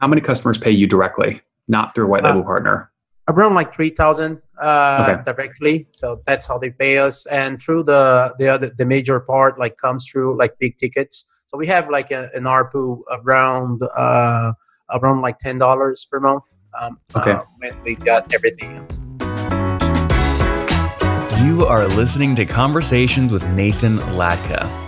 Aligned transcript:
How 0.00 0.06
many 0.06 0.20
customers 0.20 0.58
pay 0.58 0.70
you 0.70 0.86
directly, 0.86 1.42
not 1.66 1.92
through 1.92 2.04
a 2.04 2.08
white 2.08 2.22
label 2.22 2.42
uh, 2.42 2.44
partner? 2.44 2.90
Around 3.28 3.54
like 3.54 3.74
three 3.74 3.90
thousand 3.90 4.40
uh, 4.60 5.06
okay. 5.10 5.22
directly. 5.24 5.88
So 5.90 6.22
that's 6.24 6.46
how 6.46 6.56
they 6.56 6.70
pay 6.70 6.98
us, 6.98 7.26
and 7.26 7.60
through 7.60 7.82
the 7.82 8.32
the 8.38 8.48
other, 8.48 8.70
the 8.70 8.86
major 8.86 9.18
part 9.18 9.58
like 9.58 9.76
comes 9.76 10.08
through 10.08 10.38
like 10.38 10.56
big 10.60 10.76
tickets. 10.76 11.30
So 11.46 11.58
we 11.58 11.66
have 11.66 11.90
like 11.90 12.12
a, 12.12 12.30
an 12.34 12.44
ARPU 12.44 13.02
around 13.10 13.82
uh, 13.96 14.52
around 14.92 15.20
like 15.20 15.38
ten 15.38 15.58
dollars 15.58 16.06
per 16.10 16.20
month. 16.20 16.44
Um, 16.80 17.00
okay. 17.16 17.32
Uh, 17.32 17.42
when 17.58 17.82
we 17.82 17.96
got 17.96 18.32
everything 18.32 18.76
else. 18.76 19.00
You 21.42 21.66
are 21.66 21.88
listening 21.88 22.36
to 22.36 22.44
Conversations 22.44 23.32
with 23.32 23.44
Nathan 23.50 23.98
Latka. 23.98 24.87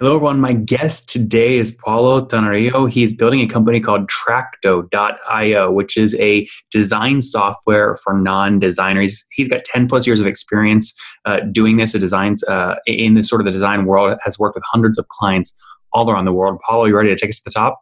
Hello, 0.00 0.16
everyone. 0.16 0.40
My 0.40 0.54
guest 0.54 1.08
today 1.08 1.56
is 1.56 1.70
Paulo 1.70 2.26
Tenorio. 2.26 2.86
He's 2.86 3.14
building 3.14 3.38
a 3.40 3.46
company 3.46 3.78
called 3.78 4.10
Trakto.io, 4.10 5.70
which 5.70 5.96
is 5.96 6.16
a 6.16 6.48
design 6.72 7.22
software 7.22 7.94
for 8.02 8.12
non 8.12 8.58
designers. 8.58 9.24
He's 9.30 9.46
got 9.46 9.62
10 9.62 9.86
plus 9.86 10.04
years 10.04 10.18
of 10.18 10.26
experience 10.26 10.92
uh, 11.26 11.40
doing 11.52 11.76
this, 11.76 11.94
a 11.94 12.00
designs 12.00 12.42
uh, 12.42 12.74
in 12.88 13.14
the 13.14 13.22
sort 13.22 13.40
of 13.40 13.44
the 13.44 13.52
design 13.52 13.84
world, 13.84 14.18
has 14.24 14.36
worked 14.36 14.56
with 14.56 14.64
hundreds 14.66 14.98
of 14.98 15.06
clients 15.10 15.54
all 15.92 16.10
around 16.10 16.24
the 16.24 16.32
world. 16.32 16.58
Paulo, 16.66 16.86
you 16.86 16.96
ready 16.96 17.10
to 17.10 17.16
take 17.16 17.30
us 17.30 17.36
to 17.36 17.42
the 17.44 17.52
top? 17.52 17.80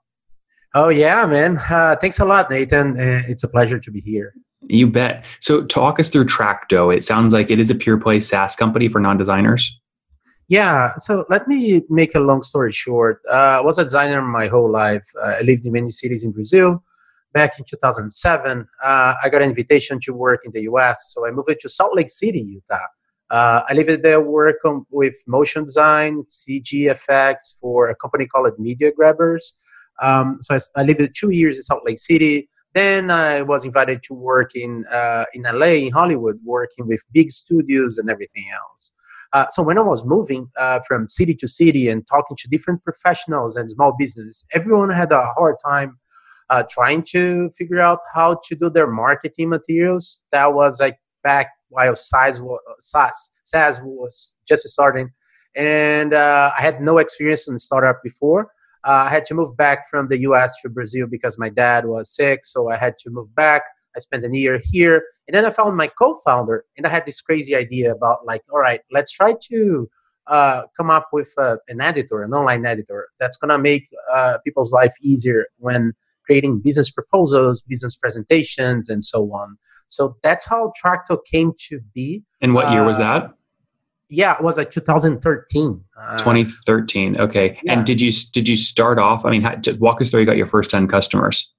Oh, 0.75 0.91
yeah, 0.91 1.25
man. 1.25 1.57
Uh, 1.71 1.97
thanks 1.99 2.21
a 2.21 2.27
lot, 2.27 2.51
Nathan. 2.51 2.91
Uh, 3.01 3.23
it's 3.27 3.43
a 3.43 3.49
pleasure 3.49 3.79
to 3.79 3.91
be 3.91 4.03
here. 4.03 4.35
You 4.69 4.87
bet. 4.87 5.25
So, 5.41 5.65
talk 5.65 5.99
us 5.99 6.11
through 6.11 6.27
Trakto. 6.27 6.95
It 6.95 7.05
sounds 7.05 7.33
like 7.33 7.51
it 7.51 7.59
is 7.59 7.71
a 7.71 7.75
pure 7.75 7.97
play 7.97 8.21
SaaS 8.21 8.55
company 8.55 8.89
for 8.89 9.01
non 9.01 9.17
designers. 9.17 9.81
Yeah, 10.53 10.93
so 10.99 11.25
let 11.31 11.49
me 11.49 11.81
make 11.89 12.15
a 12.15 12.21
long 12.21 12.43
story 12.43 12.73
short. 12.73 13.23
Uh, 13.27 13.57
I 13.59 13.61
was 13.63 13.79
a 13.79 13.85
designer 13.85 14.21
my 14.21 14.49
whole 14.49 14.71
life. 14.71 15.09
Uh, 15.19 15.37
I 15.39 15.41
lived 15.41 15.65
in 15.65 15.73
many 15.73 15.89
cities 15.89 16.25
in 16.25 16.31
Brazil. 16.31 16.85
Back 17.33 17.59
in 17.59 17.65
2007, 17.65 18.69
uh, 18.85 19.15
I 19.25 19.31
got 19.31 19.41
an 19.41 19.49
invitation 19.49 19.99
to 20.01 20.13
work 20.13 20.43
in 20.45 20.53
the 20.53 20.65
US, 20.73 21.11
so 21.15 21.27
I 21.27 21.31
moved 21.31 21.57
to 21.59 21.69
Salt 21.71 21.97
Lake 21.97 22.11
City, 22.11 22.43
Utah. 22.43 22.85
Uh, 23.31 23.63
I 23.67 23.73
lived 23.73 24.03
there, 24.03 24.21
work 24.21 24.57
on, 24.67 24.85
with 24.91 25.15
motion 25.27 25.65
design, 25.65 26.23
CG 26.25 26.91
effects 26.91 27.57
for 27.59 27.89
a 27.89 27.95
company 27.95 28.27
called 28.27 28.53
Media 28.59 28.93
Grabbers. 28.93 29.59
Um, 30.03 30.37
so 30.43 30.55
I, 30.55 30.59
I, 30.77 30.83
lived 30.83 31.15
two 31.15 31.31
years 31.31 31.57
in 31.57 31.63
Salt 31.63 31.83
Lake 31.87 31.99
City. 31.99 32.51
Then 32.75 33.11
I 33.11 33.41
was 33.41 33.65
invited 33.65 34.03
to 34.03 34.13
work 34.13 34.55
in 34.55 34.85
uh, 34.93 35.25
in 35.33 35.45
LA, 35.45 35.77
in 35.87 35.93
Hollywood, 35.93 36.41
working 36.45 36.87
with 36.87 37.07
big 37.11 37.31
studios 37.31 37.97
and 37.97 38.11
everything 38.11 38.45
else. 38.53 38.93
Uh, 39.33 39.47
so 39.49 39.63
when 39.63 39.79
I 39.79 39.83
was 39.83 40.05
moving 40.05 40.51
uh, 40.59 40.81
from 40.87 41.09
city 41.09 41.35
to 41.37 41.49
city 41.49 41.89
and 41.89 42.07
talking 42.07 42.37
to 42.37 42.49
different 42.49 42.83
professionals 42.85 43.57
and 43.57 43.71
small 43.71 43.95
business, 43.99 44.45
everyone 44.53 44.91
had 44.91 45.11
a 45.11 45.27
hard 45.37 45.57
time 45.65 45.99
uh, 46.51 46.63
trying 46.69 47.03
to 47.03 47.51
figure 47.57 47.81
out 47.81 48.01
how 48.13 48.39
to 48.45 48.55
do 48.55 48.69
their 48.69 48.87
marketing 48.87 49.49
materials. 49.49 50.25
That 50.33 50.53
was 50.53 50.81
like 50.81 50.99
back 51.25 51.49
while 51.71 51.97
SaaS 51.97 52.43
was, 52.43 52.61
SaaS, 52.79 53.31
SaaS 53.45 53.81
was 53.83 54.39
just 54.47 54.69
starting, 54.69 55.11
and 55.57 56.13
uh, 56.13 56.51
I 56.57 56.61
had 56.61 56.83
no 56.83 56.99
experience 56.99 57.49
in 57.49 57.59
startup 57.59 58.03
before. 58.03 58.49
Uh, 58.85 59.07
I 59.07 59.11
had 59.11 59.25
to 59.27 59.35
move 59.35 59.57
back 59.57 59.89
from 59.89 60.09
the 60.09 60.19
U.S. 60.23 60.61
to 60.63 60.69
Brazil 60.69 61.07
because 61.11 61.39
my 61.39 61.49
dad 61.49 61.87
was 61.87 62.15
sick, 62.15 62.45
so 62.45 62.69
I 62.69 62.77
had 62.77 62.99
to 62.99 63.11
move 63.11 63.35
back. 63.35 63.63
I 63.97 64.01
spent 64.01 64.25
a 64.25 64.31
year 64.37 64.61
here, 64.63 65.05
and 65.33 65.39
then 65.39 65.51
I 65.51 65.55
found 65.55 65.79
my 65.79 65.87
co-founder, 65.87 66.67
and 66.77 66.87
I 66.87 66.91
had 66.91 67.07
this 67.07 67.23
crazy 67.23 67.57
idea 67.57 67.91
about 67.91 68.27
like, 68.27 68.43
all 68.53 68.59
right, 68.59 68.81
let's 68.91 69.11
try 69.11 69.35
to 69.51 69.89
uh, 70.27 70.63
come 70.77 70.91
up 70.91 71.09
with 71.11 71.33
uh, 71.39 71.57
an 71.69 71.81
editor, 71.81 72.23
an 72.23 72.35
online 72.35 72.67
editor 72.67 73.09
that's 73.19 73.39
gonna 73.39 73.59
make 73.59 73.89
uh, 74.13 74.37
people's 74.45 74.73
life 74.73 74.93
easier 75.01 75.47
when 75.57 75.95
creating 76.27 76.61
business 76.63 76.91
proposals, 76.91 77.63
business 77.63 77.97
presentations, 77.97 78.91
and 78.91 79.03
so 79.03 79.25
on. 79.33 79.57
So 79.87 80.17
that's 80.23 80.47
how 80.47 80.71
Trakto 80.85 81.19
came 81.25 81.53
to 81.69 81.81
be. 81.95 82.23
And 82.43 82.53
what 82.53 82.71
year 82.71 82.85
was 82.85 83.01
uh, 83.01 83.09
that? 83.09 83.31
Yeah, 84.11 84.37
it 84.37 84.43
was 84.43 84.59
like 84.59 84.71
2013. 84.71 85.83
Uh, 85.99 86.19
2013. 86.19 87.19
Okay. 87.19 87.59
Yeah. 87.63 87.73
And 87.73 87.87
did 87.87 88.03
you 88.03 88.13
did 88.33 88.51
you 88.51 88.57
start 88.57 88.99
off? 88.99 89.25
I 89.25 89.31
mean, 89.31 89.63
walk 89.79 90.03
us 90.03 90.11
through. 90.11 90.21
You 90.21 90.27
got 90.27 90.37
your 90.37 90.47
first 90.47 90.71
10 90.71 90.89
customers 90.89 91.51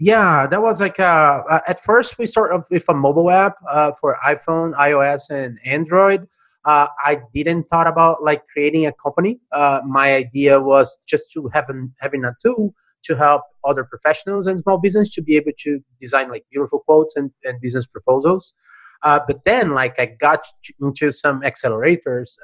yeah 0.00 0.46
that 0.46 0.62
was 0.62 0.80
like 0.80 0.98
uh, 0.98 1.42
uh, 1.48 1.60
at 1.68 1.78
first 1.78 2.18
we 2.18 2.24
started 2.24 2.64
with 2.70 2.84
a 2.88 2.94
mobile 2.94 3.30
app 3.30 3.56
uh, 3.70 3.92
for 4.00 4.18
iphone 4.26 4.74
ios 4.76 5.28
and 5.30 5.58
android 5.66 6.26
uh, 6.64 6.88
i 7.04 7.18
didn't 7.34 7.64
thought 7.64 7.86
about 7.86 8.22
like 8.22 8.42
creating 8.52 8.86
a 8.86 8.92
company. 8.92 9.38
Uh, 9.52 9.80
my 9.86 10.14
idea 10.14 10.60
was 10.60 11.02
just 11.06 11.30
to 11.32 11.48
have 11.52 11.68
an, 11.68 11.94
having 12.00 12.24
a 12.24 12.34
tool 12.42 12.74
to 13.02 13.16
help 13.16 13.42
other 13.64 13.84
professionals 13.84 14.46
and 14.46 14.58
small 14.58 14.78
business 14.78 15.10
to 15.10 15.22
be 15.22 15.36
able 15.36 15.52
to 15.58 15.80
design 15.98 16.28
like 16.28 16.44
beautiful 16.50 16.80
quotes 16.80 17.16
and, 17.16 17.30
and 17.44 17.58
business 17.62 17.86
proposals. 17.86 18.54
Uh, 19.02 19.18
but 19.26 19.44
then 19.44 19.70
like 19.70 19.98
i 19.98 20.04
got 20.20 20.40
into 20.82 21.10
some 21.10 21.40
accelerators 21.40 22.36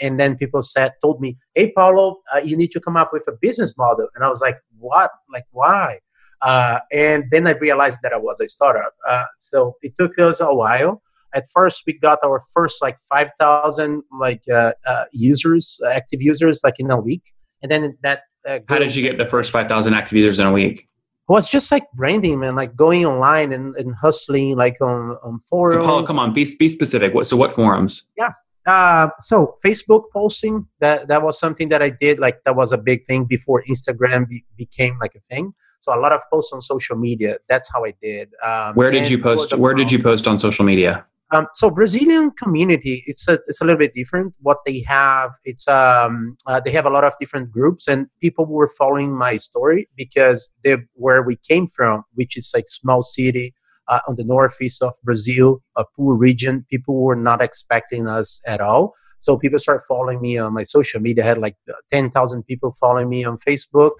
and 0.00 0.20
then 0.20 0.36
people 0.36 0.62
said 0.62 0.92
told 1.02 1.20
me 1.20 1.36
hey 1.56 1.72
paulo 1.72 2.20
you 2.44 2.56
need 2.56 2.70
to 2.70 2.80
come 2.80 2.96
up 2.96 3.10
with 3.12 3.24
a 3.28 3.32
business 3.40 3.76
model. 3.76 4.08
And 4.14 4.24
i 4.24 4.28
was 4.28 4.40
like 4.40 4.58
what? 4.78 5.10
Like 5.32 5.46
why 5.50 5.98
uh, 6.42 6.80
and 6.92 7.24
then 7.30 7.46
I 7.46 7.52
realized 7.52 8.00
that 8.02 8.12
I 8.12 8.18
was 8.18 8.40
a 8.40 8.48
startup. 8.48 8.94
Uh, 9.08 9.24
so 9.38 9.76
it 9.82 9.94
took 9.96 10.18
us 10.18 10.40
a 10.40 10.52
while. 10.52 11.02
At 11.34 11.44
first, 11.52 11.82
we 11.86 11.94
got 11.94 12.18
our 12.24 12.40
first 12.54 12.80
like 12.80 12.98
5,000 13.08 14.02
like 14.18 14.42
uh, 14.52 14.72
uh, 14.86 15.04
users, 15.12 15.80
active 15.90 16.22
users, 16.22 16.62
like 16.64 16.78
in 16.78 16.90
a 16.90 17.00
week. 17.00 17.32
And 17.62 17.70
then 17.70 17.96
that. 18.02 18.22
Uh, 18.46 18.60
How 18.68 18.78
did 18.78 18.94
you 18.94 19.02
get 19.02 19.18
the 19.18 19.26
first 19.26 19.50
5,000 19.50 19.92
active 19.92 20.16
users 20.16 20.38
in 20.38 20.46
a 20.46 20.52
week? 20.52 20.88
It 21.28 21.32
was 21.32 21.50
just 21.50 21.72
like 21.72 21.82
branding, 21.94 22.38
man, 22.38 22.54
like 22.54 22.76
going 22.76 23.04
online 23.04 23.52
and, 23.52 23.74
and 23.74 23.94
hustling, 23.96 24.56
like 24.56 24.80
on, 24.80 25.16
on 25.24 25.40
forums. 25.40 25.84
Paul, 25.84 26.06
come 26.06 26.20
on, 26.20 26.32
be, 26.32 26.46
be 26.58 26.68
specific. 26.68 27.12
What, 27.12 27.26
so, 27.26 27.36
what 27.36 27.52
forums? 27.52 28.08
Yeah. 28.16 28.30
Uh, 28.66 29.08
so 29.20 29.54
Facebook 29.64 30.04
posting 30.12 30.66
that 30.80 31.06
that 31.08 31.22
was 31.22 31.38
something 31.38 31.68
that 31.68 31.82
I 31.82 31.90
did 31.90 32.18
like 32.18 32.42
that 32.44 32.56
was 32.56 32.72
a 32.72 32.78
big 32.78 33.06
thing 33.06 33.24
before 33.24 33.62
Instagram 33.70 34.28
be, 34.28 34.44
became 34.56 34.98
like 35.00 35.14
a 35.14 35.20
thing. 35.20 35.54
So 35.78 35.96
a 35.96 36.00
lot 36.00 36.12
of 36.12 36.20
posts 36.30 36.52
on 36.52 36.60
social 36.60 36.96
media. 36.96 37.36
That's 37.48 37.72
how 37.72 37.84
I 37.84 37.94
did. 38.02 38.28
Um, 38.44 38.74
where 38.74 38.90
did 38.90 39.08
you 39.08 39.18
post? 39.18 39.56
Where 39.56 39.74
did 39.74 39.92
you 39.92 40.02
post 40.02 40.26
on 40.26 40.38
social 40.38 40.64
media? 40.64 41.06
Um, 41.32 41.48
so 41.54 41.70
Brazilian 41.70 42.30
community, 42.32 43.04
it's 43.06 43.28
a 43.28 43.38
it's 43.46 43.60
a 43.60 43.64
little 43.64 43.78
bit 43.78 43.92
different. 43.92 44.34
What 44.40 44.58
they 44.66 44.80
have, 44.80 45.32
it's 45.44 45.68
um 45.68 46.36
uh, 46.46 46.60
they 46.60 46.70
have 46.72 46.86
a 46.86 46.90
lot 46.90 47.04
of 47.04 47.14
different 47.20 47.52
groups, 47.52 47.86
and 47.86 48.08
people 48.20 48.46
were 48.46 48.66
following 48.66 49.16
my 49.16 49.36
story 49.36 49.88
because 49.96 50.52
they 50.64 50.76
where 50.94 51.22
we 51.22 51.36
came 51.36 51.66
from, 51.66 52.04
which 52.14 52.36
is 52.36 52.52
like 52.54 52.68
small 52.68 53.02
city 53.02 53.54
uh, 53.88 54.00
on 54.08 54.16
the 54.16 54.24
northeast 54.24 54.82
of 54.82 54.94
Brazil, 55.04 55.62
a 55.76 55.84
poor 55.96 56.14
region. 56.14 56.66
People 56.70 57.02
were 57.02 57.16
not 57.16 57.40
expecting 57.40 58.06
us 58.06 58.40
at 58.46 58.60
all. 58.60 58.94
So 59.18 59.38
people 59.38 59.58
started 59.58 59.82
following 59.88 60.20
me 60.20 60.36
on 60.38 60.52
my 60.52 60.62
social 60.62 61.00
media. 61.00 61.24
I 61.24 61.28
had 61.28 61.38
like 61.38 61.56
ten 61.90 62.10
thousand 62.10 62.44
people 62.44 62.72
following 62.72 63.08
me 63.08 63.24
on 63.24 63.38
Facebook 63.38 63.92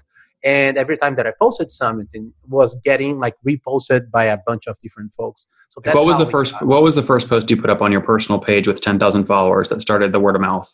and 0.43 0.77
every 0.77 0.97
time 0.97 1.15
that 1.15 1.25
I 1.25 1.33
posted 1.39 1.71
something 1.71 2.31
was 2.47 2.79
getting 2.83 3.19
like 3.19 3.35
reposted 3.45 4.11
by 4.11 4.25
a 4.25 4.37
bunch 4.45 4.67
of 4.67 4.77
different 4.81 5.11
folks. 5.11 5.47
So 5.69 5.81
that's 5.83 5.95
what 5.95 6.05
was 6.05 6.19
the 6.19 6.27
first 6.27 6.61
what 6.61 6.83
was 6.83 6.95
the 6.95 7.03
first 7.03 7.27
post 7.27 7.49
you 7.49 7.59
put 7.59 7.69
up 7.69 7.81
on 7.81 7.91
your 7.91 8.01
personal 8.01 8.39
page 8.39 8.67
with 8.67 8.81
10,000 8.81 9.25
followers 9.25 9.69
that 9.69 9.81
started 9.81 10.11
the 10.11 10.19
word 10.19 10.35
of 10.35 10.41
mouth? 10.41 10.73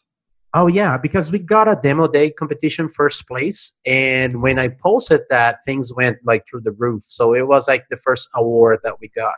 Oh 0.55 0.67
yeah, 0.67 0.97
because 0.97 1.31
we 1.31 1.39
got 1.39 1.67
a 1.67 1.75
demo 1.81 2.07
day 2.07 2.29
competition 2.29 2.87
first 2.87 3.27
place, 3.27 3.77
and 3.85 4.41
when 4.43 4.59
I 4.59 4.67
posted 4.67 5.21
that, 5.31 5.59
things 5.65 5.91
went 5.95 6.19
like 6.23 6.45
through 6.47 6.61
the 6.61 6.73
roof. 6.73 7.01
So 7.01 7.33
it 7.33 7.47
was 7.47 7.67
like 7.67 7.85
the 7.89 7.97
first 7.97 8.29
award 8.35 8.79
that 8.83 8.99
we 9.01 9.07
got. 9.09 9.35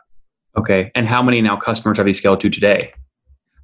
Okay, 0.58 0.90
and 0.94 1.06
how 1.06 1.22
many 1.22 1.40
now 1.40 1.56
customers 1.56 1.96
have 1.96 2.06
you 2.06 2.12
scaled 2.12 2.40
to 2.40 2.50
today? 2.50 2.92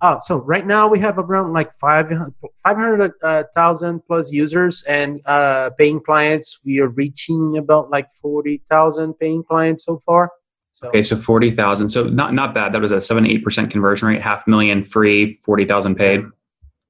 Oh, 0.00 0.18
so 0.18 0.38
right 0.38 0.66
now 0.66 0.88
we 0.88 0.98
have 0.98 1.16
around 1.16 1.52
like 1.52 1.72
500,000 1.74 3.14
uh, 3.22 3.98
plus 4.04 4.32
users 4.32 4.82
and 4.84 5.20
uh, 5.26 5.70
paying 5.78 6.00
clients. 6.00 6.58
We 6.64 6.80
are 6.80 6.88
reaching 6.88 7.56
about 7.56 7.90
like 7.90 8.10
40,000 8.10 9.14
paying 9.14 9.44
clients 9.44 9.84
so 9.84 10.00
far. 10.00 10.32
So. 10.72 10.88
Okay, 10.88 11.02
so 11.02 11.16
40,000. 11.16 11.88
So 11.90 12.04
not 12.04 12.32
not 12.32 12.54
bad. 12.54 12.72
That 12.72 12.80
was 12.80 12.92
a 12.92 13.00
7 13.00 13.24
8% 13.24 13.70
conversion 13.70 14.08
rate, 14.08 14.22
half 14.22 14.46
million 14.48 14.82
free, 14.84 15.38
40,000 15.44 15.94
paid. 15.94 16.24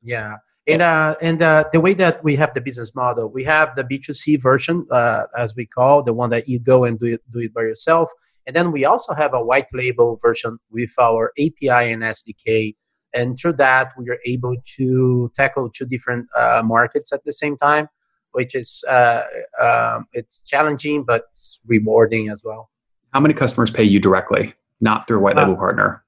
Yeah. 0.03 0.37
And 0.69 0.81
uh, 0.81 1.17
and 1.20 1.43
uh, 1.43 1.64
the 1.73 1.81
way 1.81 1.93
that 1.94 2.23
we 2.23 2.37
have 2.37 2.55
the 2.55 2.61
business 2.61 2.94
model, 2.94 3.29
we 3.29 3.43
have 3.44 3.75
the 3.75 3.82
B2C 3.82 4.41
version, 4.41 4.87
uh, 4.93 5.25
as 5.37 5.56
we 5.56 5.67
call 5.67 6.05
the 6.05 6.12
one 6.12 6.31
that 6.31 6.49
you 6.49 6.61
go 6.61 6.85
and 6.85 7.00
do 7.00 7.06
it, 7.06 7.20
do 7.32 7.41
it 7.41 7.53
by 7.53 7.62
yourself. 7.62 8.12
And 8.47 8.55
then 8.55 8.70
we 8.70 8.85
also 8.85 9.12
have 9.14 9.35
a 9.35 9.43
white 9.43 9.67
label 9.73 10.19
version 10.23 10.59
with 10.70 10.93
our 11.00 11.32
API 11.38 11.93
and 11.93 12.03
SDK. 12.03 12.76
And 13.14 13.38
through 13.38 13.55
that, 13.55 13.93
we 13.99 14.09
are 14.09 14.19
able 14.25 14.56
to 14.76 15.31
tackle 15.35 15.69
two 15.69 15.85
different 15.85 16.26
uh, 16.37 16.62
markets 16.64 17.12
at 17.12 17.25
the 17.25 17.32
same 17.32 17.56
time, 17.56 17.88
which 18.31 18.55
is 18.55 18.85
uh, 18.88 19.23
um, 19.61 20.06
it's 20.12 20.47
challenging 20.47 21.03
but 21.05 21.25
it's 21.29 21.61
rewarding 21.67 22.29
as 22.29 22.43
well. 22.44 22.70
How 23.12 23.20
many 23.20 23.35
customers 23.35 23.70
pay 23.70 23.85
you 23.85 23.99
directly, 23.99 24.55
not 24.81 25.06
through 25.06 25.19
a 25.19 25.20
white 25.20 25.37
label 25.37 25.55
uh, 25.55 25.56
partner? 25.56 26.05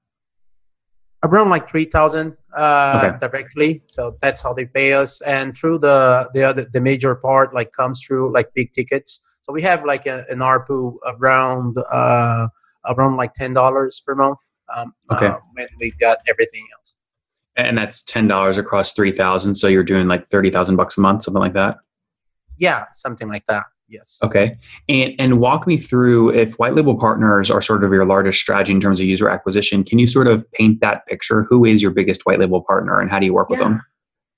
Around 1.24 1.48
like 1.48 1.68
3000 1.68 2.36
uh, 2.56 3.00
okay. 3.02 3.18
directly. 3.18 3.82
So 3.86 4.16
that's 4.20 4.42
how 4.42 4.52
they 4.52 4.66
pay 4.66 4.92
us. 4.92 5.20
And 5.22 5.56
through 5.56 5.78
the 5.78 6.28
the 6.34 6.44
other 6.44 6.66
the 6.72 6.80
major 6.80 7.14
part 7.14 7.54
like 7.54 7.72
comes 7.72 8.04
through 8.04 8.32
like 8.32 8.52
big 8.54 8.72
tickets. 8.72 9.26
So 9.40 9.52
we 9.52 9.62
have 9.62 9.84
like 9.84 10.06
a, 10.06 10.24
an 10.28 10.38
arpu 10.38 10.96
around 11.06 11.76
uh, 11.90 12.48
around 12.86 13.16
like 13.16 13.34
ten 13.34 13.52
dollars 13.52 14.02
per 14.06 14.14
month 14.14 14.38
um, 14.74 14.94
okay. 15.10 15.26
uh, 15.26 15.38
when 15.54 15.66
we 15.80 15.90
got 15.92 16.18
everything 16.28 16.66
else. 16.78 16.96
And 17.56 17.76
that's 17.78 18.02
ten 18.02 18.28
dollars 18.28 18.58
across 18.58 18.92
3000 18.92 19.54
so 19.54 19.68
you're 19.68 19.84
doing 19.84 20.08
like 20.08 20.28
30000 20.30 20.76
bucks 20.76 20.98
a 20.98 21.00
month 21.00 21.22
something 21.22 21.40
like 21.40 21.54
that? 21.54 21.78
Yeah 22.58 22.84
something 22.92 23.28
like 23.28 23.46
that 23.46 23.64
Yes. 23.88 24.18
Okay. 24.24 24.56
And 24.88 25.14
and 25.18 25.40
walk 25.40 25.66
me 25.66 25.76
through 25.76 26.30
if 26.30 26.54
white 26.54 26.74
label 26.74 26.98
partners 26.98 27.50
are 27.50 27.60
sort 27.60 27.84
of 27.84 27.92
your 27.92 28.06
largest 28.06 28.40
strategy 28.40 28.72
in 28.72 28.80
terms 28.80 28.98
of 28.98 29.06
user 29.06 29.28
acquisition, 29.28 29.84
can 29.84 29.98
you 29.98 30.06
sort 30.06 30.26
of 30.26 30.50
paint 30.52 30.80
that 30.80 31.06
picture? 31.06 31.46
Who 31.50 31.64
is 31.64 31.82
your 31.82 31.90
biggest 31.90 32.24
white 32.24 32.38
label 32.38 32.62
partner 32.62 33.00
and 33.00 33.10
how 33.10 33.18
do 33.18 33.26
you 33.26 33.34
work 33.34 33.48
yeah. 33.50 33.56
with 33.56 33.60
them? 33.60 33.82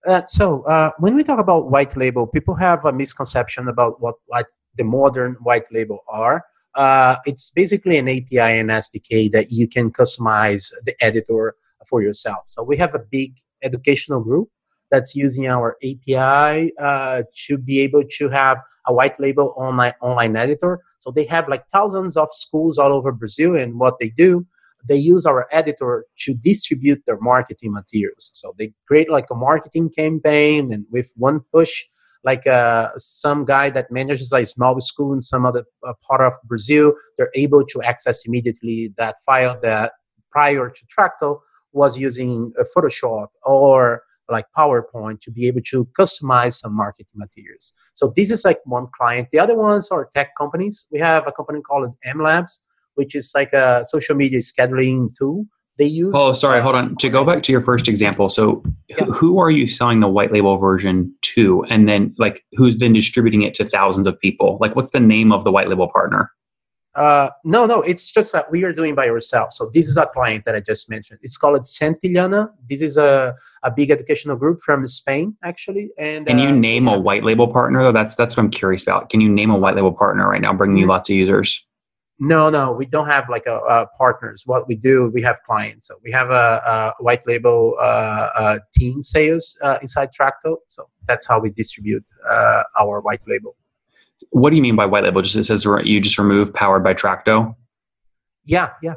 Uh, 0.06 0.22
so 0.26 0.62
uh, 0.64 0.90
when 0.98 1.16
we 1.16 1.22
talk 1.24 1.38
about 1.38 1.70
white 1.70 1.96
label, 1.96 2.26
people 2.26 2.54
have 2.54 2.84
a 2.84 2.92
misconception 2.92 3.68
about 3.68 4.00
what 4.00 4.16
like 4.28 4.46
the 4.76 4.84
modern 4.84 5.34
white 5.42 5.66
label 5.72 6.00
are. 6.08 6.44
Uh, 6.74 7.16
it's 7.24 7.50
basically 7.50 7.96
an 7.96 8.08
API 8.08 8.58
and 8.58 8.70
SDK 8.70 9.32
that 9.32 9.50
you 9.50 9.66
can 9.66 9.90
customize 9.90 10.72
the 10.84 10.94
editor 11.00 11.54
for 11.88 12.02
yourself. 12.02 12.42
So 12.46 12.62
we 12.62 12.76
have 12.76 12.94
a 12.94 12.98
big 12.98 13.36
educational 13.62 14.20
group 14.20 14.48
that's 14.90 15.14
using 15.14 15.46
our 15.46 15.76
API 15.82 16.72
uh, 16.80 17.22
to 17.46 17.58
be 17.58 17.80
able 17.80 18.04
to 18.18 18.28
have 18.28 18.58
a 18.86 18.94
white 18.94 19.18
label 19.18 19.54
online 19.56 19.94
online 20.00 20.36
editor. 20.36 20.80
So 20.98 21.10
they 21.10 21.24
have 21.24 21.48
like 21.48 21.68
thousands 21.68 22.16
of 22.16 22.28
schools 22.30 22.78
all 22.78 22.92
over 22.92 23.12
Brazil, 23.12 23.56
and 23.56 23.78
what 23.78 23.98
they 24.00 24.10
do, 24.10 24.46
they 24.88 24.96
use 24.96 25.26
our 25.26 25.46
editor 25.50 26.06
to 26.20 26.34
distribute 26.34 27.02
their 27.06 27.18
marketing 27.20 27.72
materials. 27.72 28.30
So 28.32 28.54
they 28.58 28.72
create 28.86 29.10
like 29.10 29.26
a 29.30 29.34
marketing 29.34 29.90
campaign, 29.96 30.72
and 30.72 30.86
with 30.90 31.12
one 31.16 31.40
push, 31.52 31.84
like 32.24 32.46
uh, 32.46 32.90
some 32.96 33.44
guy 33.44 33.70
that 33.70 33.90
manages 33.90 34.32
a 34.32 34.44
small 34.44 34.78
school 34.80 35.12
in 35.12 35.22
some 35.22 35.46
other 35.46 35.64
uh, 35.86 35.92
part 36.06 36.20
of 36.20 36.34
Brazil, 36.44 36.92
they're 37.16 37.30
able 37.34 37.64
to 37.66 37.82
access 37.82 38.26
immediately 38.26 38.92
that 38.98 39.16
file 39.24 39.58
that 39.62 39.92
prior 40.30 40.68
to 40.68 40.86
Trakto 40.86 41.38
was 41.72 41.98
using 41.98 42.52
uh, 42.58 42.64
Photoshop 42.76 43.28
or 43.44 44.02
like 44.28 44.46
PowerPoint 44.56 45.20
to 45.20 45.30
be 45.30 45.46
able 45.46 45.62
to 45.66 45.84
customize 45.98 46.54
some 46.54 46.76
marketing 46.76 47.06
materials. 47.14 47.72
So 47.94 48.12
this 48.14 48.30
is 48.30 48.44
like 48.44 48.60
one 48.64 48.86
client. 48.96 49.28
The 49.32 49.38
other 49.38 49.56
ones 49.56 49.90
are 49.90 50.08
tech 50.14 50.30
companies. 50.36 50.86
We 50.90 50.98
have 51.00 51.26
a 51.26 51.32
company 51.32 51.60
called 51.60 51.90
M 52.04 52.22
Labs, 52.22 52.64
which 52.94 53.14
is 53.14 53.32
like 53.34 53.52
a 53.52 53.84
social 53.84 54.14
media 54.14 54.40
scheduling 54.40 55.14
tool. 55.16 55.46
They 55.78 55.84
use. 55.84 56.14
Oh, 56.16 56.32
sorry. 56.32 56.60
Uh, 56.60 56.62
hold 56.62 56.74
on. 56.74 56.96
To 56.96 57.08
go 57.10 57.22
back 57.24 57.42
to 57.44 57.52
your 57.52 57.60
first 57.60 57.86
example, 57.86 58.30
so 58.30 58.62
yeah. 58.88 59.04
who 59.04 59.38
are 59.38 59.50
you 59.50 59.66
selling 59.66 60.00
the 60.00 60.08
white 60.08 60.32
label 60.32 60.56
version 60.56 61.14
to, 61.20 61.64
and 61.68 61.86
then 61.86 62.14
like 62.18 62.42
who's 62.52 62.78
then 62.78 62.94
distributing 62.94 63.42
it 63.42 63.52
to 63.54 63.64
thousands 63.64 64.06
of 64.06 64.18
people? 64.20 64.56
Like, 64.60 64.74
what's 64.74 64.92
the 64.92 65.00
name 65.00 65.32
of 65.32 65.44
the 65.44 65.52
white 65.52 65.68
label 65.68 65.90
partner? 65.92 66.30
Uh, 66.96 67.28
no, 67.44 67.66
no, 67.66 67.82
it's 67.82 68.10
just 68.10 68.32
that 68.32 68.50
we 68.50 68.64
are 68.64 68.72
doing 68.72 68.94
by 68.94 69.08
ourselves. 69.08 69.56
So 69.56 69.70
this 69.72 69.86
is 69.86 69.98
a 69.98 70.06
client 70.06 70.46
that 70.46 70.54
I 70.54 70.60
just 70.60 70.88
mentioned. 70.88 71.20
It's 71.22 71.36
called 71.36 71.60
Santillana. 71.60 72.50
This 72.68 72.80
is 72.80 72.96
a, 72.96 73.34
a 73.62 73.70
big 73.70 73.90
educational 73.90 74.36
group 74.36 74.60
from 74.62 74.86
Spain, 74.86 75.36
actually. 75.44 75.90
And 75.98 76.26
can 76.26 76.38
you 76.38 76.48
uh, 76.48 76.52
name 76.52 76.88
a 76.88 76.98
white 76.98 77.22
label 77.22 77.48
partner? 77.48 77.82
Though 77.82 77.92
that's 77.92 78.16
that's 78.16 78.36
what 78.36 78.44
I'm 78.44 78.50
curious 78.50 78.82
about. 78.82 79.10
Can 79.10 79.20
you 79.20 79.28
name 79.28 79.50
a 79.50 79.58
white 79.58 79.76
label 79.76 79.92
partner 79.92 80.28
right 80.28 80.40
now, 80.40 80.54
bringing 80.54 80.78
you 80.78 80.84
mm-hmm. 80.84 80.90
lots 80.90 81.10
of 81.10 81.16
users? 81.16 81.66
No, 82.18 82.48
no, 82.48 82.72
we 82.72 82.86
don't 82.86 83.08
have 83.08 83.28
like 83.28 83.44
a, 83.44 83.58
a 83.58 83.86
partners. 83.98 84.44
What 84.46 84.66
we 84.66 84.74
do, 84.74 85.10
we 85.12 85.20
have 85.20 85.38
clients. 85.46 85.88
So 85.88 85.96
we 86.02 86.10
have 86.12 86.30
a, 86.30 86.94
a 86.98 87.02
white 87.02 87.20
label 87.26 87.76
uh, 87.78 88.58
team 88.72 89.02
sales 89.02 89.58
uh, 89.62 89.76
inside 89.82 90.08
Trakto. 90.18 90.56
So 90.66 90.88
that's 91.06 91.26
how 91.26 91.38
we 91.40 91.50
distribute 91.50 92.04
uh, 92.26 92.62
our 92.80 93.02
white 93.02 93.20
label. 93.28 93.54
What 94.30 94.50
do 94.50 94.56
you 94.56 94.62
mean 94.62 94.76
by 94.76 94.86
white 94.86 95.04
label? 95.04 95.22
Just 95.22 95.36
it 95.36 95.44
says 95.44 95.64
you 95.64 96.00
just 96.00 96.18
remove 96.18 96.52
powered 96.52 96.82
by 96.82 96.94
Trakto. 96.94 97.54
Yeah, 98.44 98.70
yeah. 98.82 98.94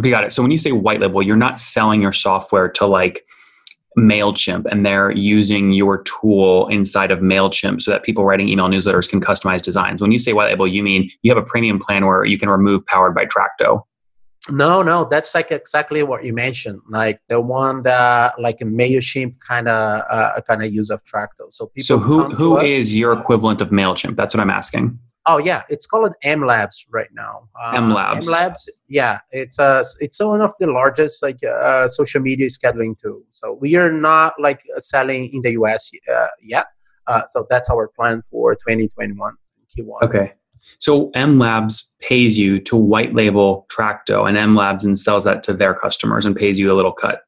Okay, 0.00 0.10
got 0.10 0.24
it. 0.24 0.32
So 0.32 0.42
when 0.42 0.50
you 0.50 0.58
say 0.58 0.72
white 0.72 1.00
label, 1.00 1.22
you're 1.22 1.36
not 1.36 1.58
selling 1.58 2.02
your 2.02 2.12
software 2.12 2.68
to 2.70 2.86
like 2.86 3.24
MailChimp 3.98 4.66
and 4.70 4.84
they're 4.84 5.10
using 5.10 5.72
your 5.72 6.02
tool 6.02 6.66
inside 6.68 7.10
of 7.10 7.20
MailChimp 7.20 7.80
so 7.80 7.90
that 7.90 8.02
people 8.02 8.24
writing 8.24 8.48
email 8.48 8.68
newsletters 8.68 9.08
can 9.08 9.20
customize 9.20 9.62
designs. 9.62 10.02
When 10.02 10.12
you 10.12 10.18
say 10.18 10.34
white 10.34 10.50
label, 10.50 10.68
you 10.68 10.82
mean 10.82 11.10
you 11.22 11.30
have 11.34 11.42
a 11.42 11.46
premium 11.46 11.78
plan 11.78 12.04
where 12.04 12.24
you 12.24 12.38
can 12.38 12.50
remove 12.50 12.84
powered 12.86 13.14
by 13.14 13.24
Trakto. 13.24 13.84
No, 14.50 14.82
no, 14.82 15.04
that's 15.10 15.34
like 15.34 15.50
exactly 15.50 16.02
what 16.02 16.24
you 16.24 16.32
mentioned, 16.32 16.80
like 16.88 17.20
the 17.28 17.40
one 17.40 17.82
that 17.82 18.40
like 18.40 18.60
a 18.60 18.64
Mailchimp 18.64 19.40
kind 19.40 19.68
of 19.68 20.02
uh, 20.10 20.40
kind 20.46 20.62
of 20.62 20.72
use 20.72 20.90
of 20.90 21.04
Trakto. 21.04 21.50
So 21.50 21.66
people. 21.66 21.84
So 21.84 21.98
who 21.98 22.24
who 22.24 22.58
is 22.58 22.94
your 22.96 23.12
equivalent 23.12 23.60
of 23.60 23.70
Mailchimp? 23.70 24.16
That's 24.16 24.34
what 24.34 24.40
I'm 24.40 24.50
asking. 24.50 24.98
Oh 25.28 25.38
yeah, 25.38 25.64
it's 25.68 25.86
called 25.86 26.14
M 26.22 26.46
Labs 26.46 26.86
right 26.90 27.08
now. 27.12 27.48
Uh, 27.60 27.72
M 27.74 27.92
Labs. 27.92 28.28
M 28.28 28.32
Labs. 28.32 28.70
Yeah, 28.88 29.18
it's 29.32 29.58
uh 29.58 29.82
it's 29.98 30.20
one 30.20 30.40
of 30.40 30.52
the 30.60 30.68
largest 30.68 31.22
like 31.22 31.42
uh, 31.42 31.88
social 31.88 32.20
media 32.20 32.46
scheduling 32.46 32.96
tool. 32.96 33.22
So 33.30 33.52
we 33.60 33.74
are 33.74 33.90
not 33.90 34.34
like 34.38 34.60
selling 34.76 35.32
in 35.32 35.42
the 35.42 35.52
US 35.52 35.90
uh, 36.12 36.26
yet. 36.40 36.66
Uh, 37.08 37.22
so 37.26 37.46
that's 37.50 37.68
our 37.70 37.88
plan 37.88 38.22
for 38.30 38.54
2021 38.54 39.34
Q1. 39.76 40.02
Okay. 40.02 40.34
So 40.78 41.10
M 41.14 41.38
Labs 41.38 41.94
pays 42.00 42.38
you 42.38 42.60
to 42.60 42.76
white 42.76 43.14
label 43.14 43.66
Trakto, 43.70 44.28
and 44.28 44.36
M 44.36 44.54
Labs 44.54 44.84
and 44.84 44.98
sells 44.98 45.24
that 45.24 45.42
to 45.44 45.54
their 45.54 45.74
customers 45.74 46.26
and 46.26 46.36
pays 46.36 46.58
you 46.58 46.70
a 46.72 46.74
little 46.74 46.92
cut. 46.92 47.22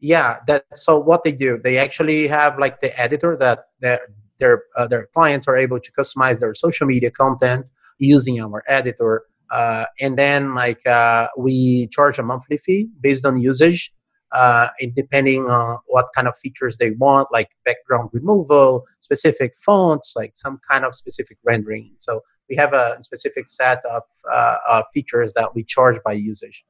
Yeah, 0.00 0.38
that. 0.46 0.64
So 0.74 0.98
what 0.98 1.24
they 1.24 1.32
do, 1.32 1.58
they 1.62 1.78
actually 1.78 2.26
have 2.26 2.58
like 2.58 2.80
the 2.80 2.98
editor 3.00 3.36
that 3.40 3.66
their 3.80 4.00
their 4.38 4.64
uh, 4.76 4.86
their 4.86 5.08
clients 5.14 5.48
are 5.48 5.56
able 5.56 5.80
to 5.80 5.92
customize 5.92 6.40
their 6.40 6.54
social 6.54 6.86
media 6.86 7.10
content 7.10 7.66
using 7.98 8.40
our 8.40 8.64
editor, 8.68 9.22
uh, 9.50 9.86
and 10.00 10.18
then 10.18 10.54
like 10.54 10.84
uh, 10.86 11.28
we 11.38 11.86
charge 11.92 12.18
a 12.18 12.22
monthly 12.22 12.56
fee 12.56 12.88
based 13.00 13.24
on 13.24 13.40
usage. 13.40 13.92
Uh, 14.34 14.68
depending 14.96 15.46
on 15.46 15.78
what 15.86 16.06
kind 16.14 16.26
of 16.26 16.36
features 16.36 16.76
they 16.78 16.90
want, 16.92 17.28
like 17.32 17.50
background 17.64 18.10
removal, 18.12 18.84
specific 18.98 19.54
fonts, 19.56 20.14
like 20.16 20.32
some 20.34 20.60
kind 20.68 20.84
of 20.84 20.94
specific 20.94 21.38
rendering. 21.44 21.92
So 21.98 22.20
we 22.50 22.56
have 22.56 22.72
a 22.72 22.96
specific 23.00 23.48
set 23.48 23.80
of 23.84 24.02
uh, 24.32 24.82
features 24.92 25.34
that 25.34 25.54
we 25.54 25.62
charge 25.62 25.98
by 26.04 26.12
usage. 26.12 26.64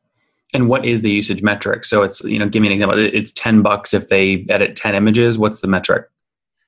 And 0.52 0.68
what 0.68 0.84
is 0.84 1.02
the 1.02 1.10
usage 1.10 1.42
metric? 1.42 1.84
So 1.84 2.02
it's 2.02 2.22
you 2.22 2.38
know 2.38 2.48
give 2.48 2.62
me 2.62 2.68
an 2.68 2.72
example. 2.72 2.98
It's 2.98 3.32
10 3.32 3.62
bucks 3.62 3.92
if 3.92 4.08
they 4.08 4.46
edit 4.48 4.76
10 4.76 4.94
images. 4.94 5.38
What's 5.38 5.60
the 5.60 5.66
metric 5.66 6.06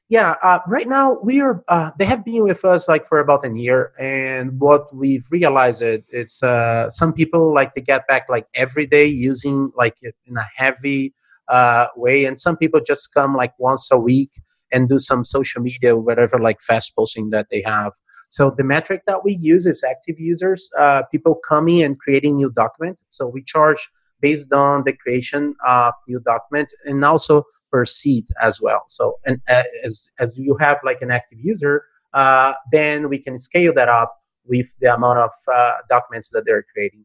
yeah 0.09 0.35
uh, 0.43 0.59
right 0.69 0.89
now 0.89 1.19
we 1.23 1.41
are 1.41 1.65
uh, 1.69 1.91
they 1.99 2.05
have 2.05 2.25
been 2.25 2.43
with 2.45 2.65
us 2.65 2.89
like 2.89 3.05
for 3.07 3.19
about 3.19 3.45
a 3.45 3.53
year 3.55 3.93
and 3.99 4.59
what 4.61 4.95
we've 4.95 5.27
realized 5.31 5.83
it, 5.83 6.05
it's 6.11 6.43
uh, 6.43 6.89
some 6.89 7.13
people 7.13 7.53
like 7.53 7.75
to 7.75 7.81
get 7.81 8.07
back 8.07 8.27
like 8.29 8.47
every 8.55 8.87
day 8.87 9.05
using 9.07 9.71
like 9.77 9.97
in 10.03 10.37
a 10.37 10.47
heavy 10.55 11.15
uh, 11.49 11.87
way 11.97 12.25
and 12.25 12.39
some 12.39 12.57
people 12.57 12.81
just 12.81 13.13
come 13.15 13.35
like 13.35 13.53
once 13.59 13.91
a 13.91 13.99
week 13.99 14.31
and 14.73 14.89
do 14.89 14.99
some 14.99 15.25
social 15.25 15.63
media, 15.63 15.97
whatever 15.97 16.39
like 16.39 16.61
fast 16.61 16.95
posting 16.97 17.31
that 17.31 17.47
they 17.51 17.63
have. 17.65 17.93
So 18.29 18.53
the 18.57 18.65
metric 18.65 19.03
that 19.07 19.25
we 19.25 19.37
use 19.41 19.67
is 19.67 19.85
active 19.85 20.19
users, 20.19 20.69
uh, 20.79 21.03
people 21.13 21.39
coming 21.49 21.83
and 21.83 21.99
creating 21.99 22.35
new 22.37 22.51
documents. 22.51 23.05
So 23.09 23.29
we 23.29 23.43
charge 23.45 23.89
based 24.21 24.53
on 24.53 24.83
the 24.85 24.93
creation 24.93 25.55
of 25.67 25.95
new 26.09 26.21
documents 26.21 26.75
and 26.85 27.05
also 27.05 27.45
per 27.71 27.85
seat 27.85 28.27
as 28.41 28.61
well. 28.61 28.85
So 28.89 29.19
and 29.27 29.41
uh, 29.49 29.63
as 29.85 30.11
as 30.19 30.39
you 30.39 30.57
have 30.61 30.79
like 30.85 31.03
an 31.03 31.11
active 31.11 31.39
user, 31.41 31.85
uh, 32.15 32.55
then 32.73 33.09
we 33.09 33.19
can 33.19 33.39
scale 33.39 33.73
that 33.75 33.89
up 33.89 34.17
with 34.47 34.75
the 34.81 34.95
amount 34.95 35.19
of 35.19 35.31
uh, 35.53 35.73
documents 35.89 36.31
that 36.31 36.45
they're 36.47 36.65
creating. 36.73 37.05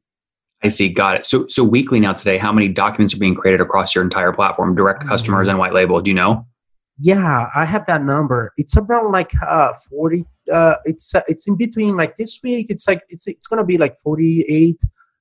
I 0.64 0.68
see. 0.68 0.90
Got 0.90 1.16
it. 1.16 1.26
So, 1.26 1.48
so 1.48 1.64
weekly 1.64 2.00
now 2.00 2.14
today, 2.14 2.38
how 2.38 2.52
many 2.52 2.68
documents 2.68 3.16
are 3.16 3.18
being 3.18 3.34
created 3.34 3.62
across 3.62 3.96
your 3.96 4.04
entire 4.04 4.32
platform, 4.32 4.76
direct 4.76 5.08
customers 5.08 5.48
and 5.48 5.58
white 5.58 5.74
label? 5.74 6.00
Do 6.02 6.12
you 6.12 6.16
know? 6.16 6.46
Yeah, 7.00 7.50
I 7.56 7.66
have 7.66 7.88
that 7.88 8.04
number. 8.04 8.54
It's 8.58 8.78
around 8.78 9.12
like 9.12 9.32
uh, 9.42 9.74
forty. 9.90 10.24
Uh, 10.52 10.76
it's 10.86 11.16
uh, 11.16 11.22
it's 11.28 11.48
in 11.48 11.56
between. 11.56 11.98
Like 11.98 12.16
this 12.16 12.40
week, 12.44 12.68
it's 12.70 12.88
like 12.88 13.02
it's 13.10 13.28
it's 13.28 13.48
gonna 13.48 13.66
be 13.66 13.80
like 13.80 13.98
forty 13.98 14.46
eight 14.48 14.80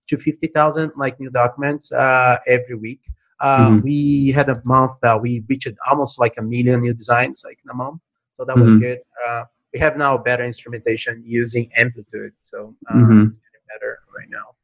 to 0.09 0.19
fifty 0.19 0.49
thousand 0.49 0.93
like 0.97 1.19
new 1.19 1.31
documents 1.31 1.91
uh, 1.91 2.37
every 2.47 2.75
week. 2.75 3.01
Uh, 3.41 3.71
mm-hmm. 3.71 3.81
We 3.83 4.33
had 4.33 4.49
a 4.49 4.61
month 4.65 4.93
that 5.03 5.21
we 5.21 5.43
reached 5.49 5.69
almost 5.89 6.21
like 6.21 6.35
a 6.39 6.43
million 6.43 6.81
new 6.81 6.93
designs 6.93 7.43
like 7.45 7.59
in 7.65 7.71
a 7.71 7.75
month, 7.75 8.01
so 8.33 8.45
that 8.45 8.57
mm-hmm. 8.57 8.65
was 8.65 8.77
good. 8.77 8.99
Uh, 9.27 9.45
we 9.73 9.79
have 9.81 9.97
now 9.97 10.19
better 10.19 10.45
instrumentation 10.45 11.23
using 11.25 11.71
Amplitude, 11.77 12.33
so 12.43 12.75
uh, 12.91 12.95
mm-hmm. 12.95 13.27
it's 13.27 13.39
getting 13.39 13.61
better 13.69 14.01
right 14.17 14.29
now. 14.31 14.55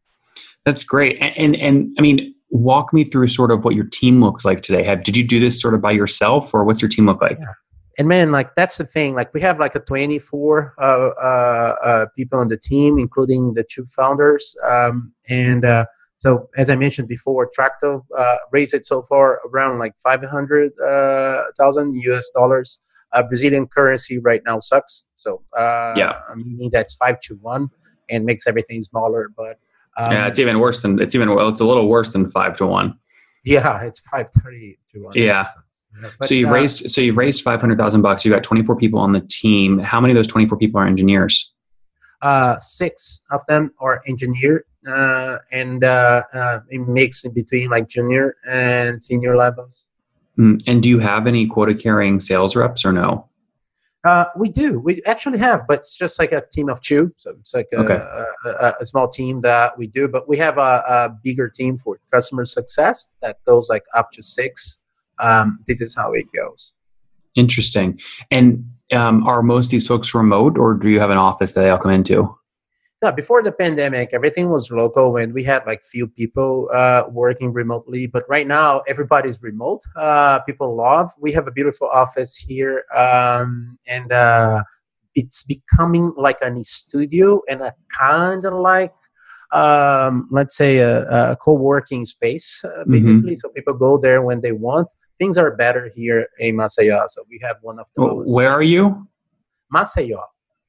That's 0.64 0.84
great. 0.84 1.16
And, 1.20 1.36
and, 1.36 1.56
and 1.56 1.96
I 1.98 2.02
mean, 2.02 2.34
walk 2.50 2.92
me 2.92 3.04
through 3.04 3.28
sort 3.28 3.50
of 3.50 3.64
what 3.64 3.74
your 3.74 3.86
team 3.86 4.22
looks 4.22 4.44
like 4.44 4.60
today. 4.60 4.82
Have 4.84 5.04
did 5.04 5.16
you 5.16 5.26
do 5.26 5.40
this 5.40 5.60
sort 5.60 5.74
of 5.74 5.80
by 5.80 5.92
yourself, 5.92 6.52
or 6.52 6.64
what's 6.64 6.82
your 6.82 6.88
team 6.88 7.06
look 7.06 7.20
like? 7.20 7.38
Yeah. 7.38 7.52
And 7.98 8.08
man, 8.08 8.30
like 8.30 8.54
that's 8.56 8.76
the 8.76 8.84
thing. 8.84 9.14
Like 9.14 9.32
we 9.32 9.40
have 9.40 9.58
like 9.58 9.74
a 9.74 9.80
24 9.80 10.74
uh, 10.78 10.82
uh, 10.82 11.74
uh, 11.82 12.06
people 12.14 12.38
on 12.38 12.48
the 12.48 12.58
team, 12.58 12.98
including 12.98 13.54
the 13.54 13.64
two 13.64 13.86
founders. 13.86 14.54
Um, 14.68 15.14
and 15.30 15.64
uh, 15.64 15.86
so, 16.16 16.48
as 16.56 16.70
I 16.70 16.76
mentioned 16.76 17.08
before, 17.08 17.48
Trakto 17.56 18.04
uh, 18.16 18.36
raised 18.50 18.74
it 18.74 18.84
so 18.84 19.02
far 19.02 19.40
around 19.48 19.78
like 19.78 19.94
500,000 19.98 21.94
US 21.94 22.30
uh, 22.34 22.40
dollars. 22.40 22.80
Brazilian 23.30 23.66
currency 23.66 24.18
right 24.18 24.42
now 24.44 24.58
sucks. 24.58 25.10
So 25.14 25.42
yeah, 25.56 26.20
meaning 26.34 26.68
that's 26.70 26.94
five 26.94 27.18
to 27.20 27.36
one 27.36 27.70
and 28.10 28.24
makes 28.24 28.46
everything 28.46 28.82
smaller. 28.82 29.30
But 29.36 29.58
um, 29.96 30.12
yeah, 30.12 30.26
it's 30.26 30.38
even 30.38 30.58
worse 30.58 30.80
than 30.80 31.00
it's 31.00 31.14
even 31.14 31.34
well, 31.34 31.48
it's 31.48 31.60
a 31.60 31.66
little 31.66 31.88
worse 31.88 32.10
than 32.10 32.30
five 32.30 32.56
to 32.58 32.66
one. 32.66 32.98
Yeah, 33.44 33.82
it's 33.82 34.00
five 34.00 34.26
thirty 34.42 34.78
to 34.90 35.00
one. 35.00 35.12
Yeah. 35.14 35.44
But, 36.18 36.28
so 36.28 36.34
you 36.34 36.48
uh, 36.48 36.52
raised 36.52 36.90
so 36.90 37.00
you 37.00 37.14
raised 37.14 37.42
five 37.42 37.60
hundred 37.60 37.78
thousand 37.78 38.02
bucks. 38.02 38.24
You 38.24 38.30
got 38.30 38.42
twenty 38.42 38.62
four 38.62 38.76
people 38.76 38.98
on 38.98 39.12
the 39.12 39.20
team. 39.20 39.78
How 39.78 40.00
many 40.00 40.12
of 40.12 40.16
those 40.16 40.26
twenty 40.26 40.46
four 40.46 40.58
people 40.58 40.80
are 40.80 40.86
engineers? 40.86 41.52
Uh, 42.22 42.58
six 42.58 43.24
of 43.30 43.44
them 43.46 43.70
are 43.78 44.02
engineer, 44.08 44.58
uh, 44.58 44.75
and 44.86 45.84
uh, 45.84 46.22
uh, 46.32 46.60
it 46.68 46.86
mix 46.86 47.24
in 47.24 47.34
between 47.34 47.68
like 47.68 47.88
junior 47.88 48.36
and 48.48 49.02
senior 49.02 49.36
levels. 49.36 49.86
Mm. 50.38 50.62
And 50.66 50.82
do 50.82 50.88
you 50.88 50.98
have 50.98 51.26
any 51.26 51.46
quota 51.46 51.74
carrying 51.74 52.20
sales 52.20 52.56
reps 52.56 52.84
or 52.84 52.92
no? 52.92 53.28
Uh, 54.04 54.26
we 54.36 54.48
do. 54.48 54.78
We 54.78 55.02
actually 55.04 55.38
have, 55.38 55.66
but 55.66 55.78
it's 55.78 55.96
just 55.96 56.20
like 56.20 56.30
a 56.30 56.44
team 56.52 56.68
of 56.68 56.80
two. 56.80 57.12
So 57.16 57.32
it's 57.40 57.52
like 57.52 57.66
a, 57.72 57.78
okay. 57.78 57.94
a, 57.94 58.48
a, 58.48 58.74
a 58.80 58.84
small 58.84 59.08
team 59.08 59.40
that 59.40 59.76
we 59.76 59.88
do. 59.88 60.06
But 60.06 60.28
we 60.28 60.36
have 60.36 60.58
a, 60.58 60.84
a, 60.88 61.08
bigger 61.24 61.48
team 61.48 61.76
for 61.76 61.98
customer 62.12 62.44
success 62.44 63.12
that 63.20 63.38
goes 63.44 63.68
like 63.68 63.82
up 63.94 64.12
to 64.12 64.22
six. 64.22 64.84
Um, 65.18 65.58
this 65.66 65.80
is 65.80 65.96
how 65.96 66.12
it 66.12 66.26
goes. 66.32 66.72
Interesting. 67.34 67.98
And 68.30 68.70
um, 68.92 69.26
are 69.26 69.42
most 69.42 69.66
of 69.66 69.70
these 69.72 69.88
folks 69.88 70.14
remote, 70.14 70.56
or 70.56 70.74
do 70.74 70.88
you 70.88 71.00
have 71.00 71.10
an 71.10 71.18
office 71.18 71.52
that 71.52 71.62
they 71.62 71.70
all 71.70 71.78
come 71.78 71.90
into? 71.90 72.32
Yeah, 73.02 73.10
before 73.10 73.42
the 73.42 73.52
pandemic, 73.52 74.10
everything 74.14 74.48
was 74.48 74.70
local 74.70 75.16
and 75.16 75.34
we 75.34 75.44
had 75.44 75.62
like 75.66 75.84
few 75.84 76.06
people 76.06 76.70
uh, 76.72 77.04
working 77.10 77.52
remotely. 77.52 78.06
But 78.06 78.24
right 78.28 78.46
now, 78.46 78.82
everybody's 78.88 79.42
remote. 79.42 79.82
Uh, 79.96 80.40
people 80.40 80.74
love. 80.74 81.12
We 81.20 81.32
have 81.32 81.46
a 81.46 81.50
beautiful 81.50 81.88
office 81.88 82.34
here, 82.36 82.84
um, 82.94 83.78
and 83.86 84.10
uh, 84.12 84.62
it's 85.14 85.42
becoming 85.42 86.12
like 86.16 86.38
a 86.42 86.64
studio 86.64 87.42
and 87.48 87.62
a 87.62 87.74
kind 87.98 88.46
of 88.46 88.54
like 88.54 88.94
um, 89.52 90.28
let's 90.30 90.56
say 90.56 90.78
a, 90.78 91.08
a, 91.08 91.36
co-working 91.36 92.04
space 92.04 92.64
uh, 92.64 92.68
mm-hmm. 92.68 92.92
basically 92.92 93.32
mm-hmm. 93.32 93.34
so 93.34 93.48
people 93.50 93.74
go 93.74 93.96
there 93.98 94.20
when 94.22 94.40
they 94.40 94.52
want 94.52 94.92
things 95.18 95.38
are 95.38 95.54
better 95.54 95.88
here 95.94 96.26
in 96.40 96.56
maceió 96.56 97.04
so 97.06 97.22
we 97.30 97.40
have 97.42 97.56
one 97.62 97.78
of 97.78 97.86
the 97.94 98.02
well, 98.02 98.24
where 98.26 98.50
are 98.50 98.62
you 98.62 99.06
maceió 99.72 100.20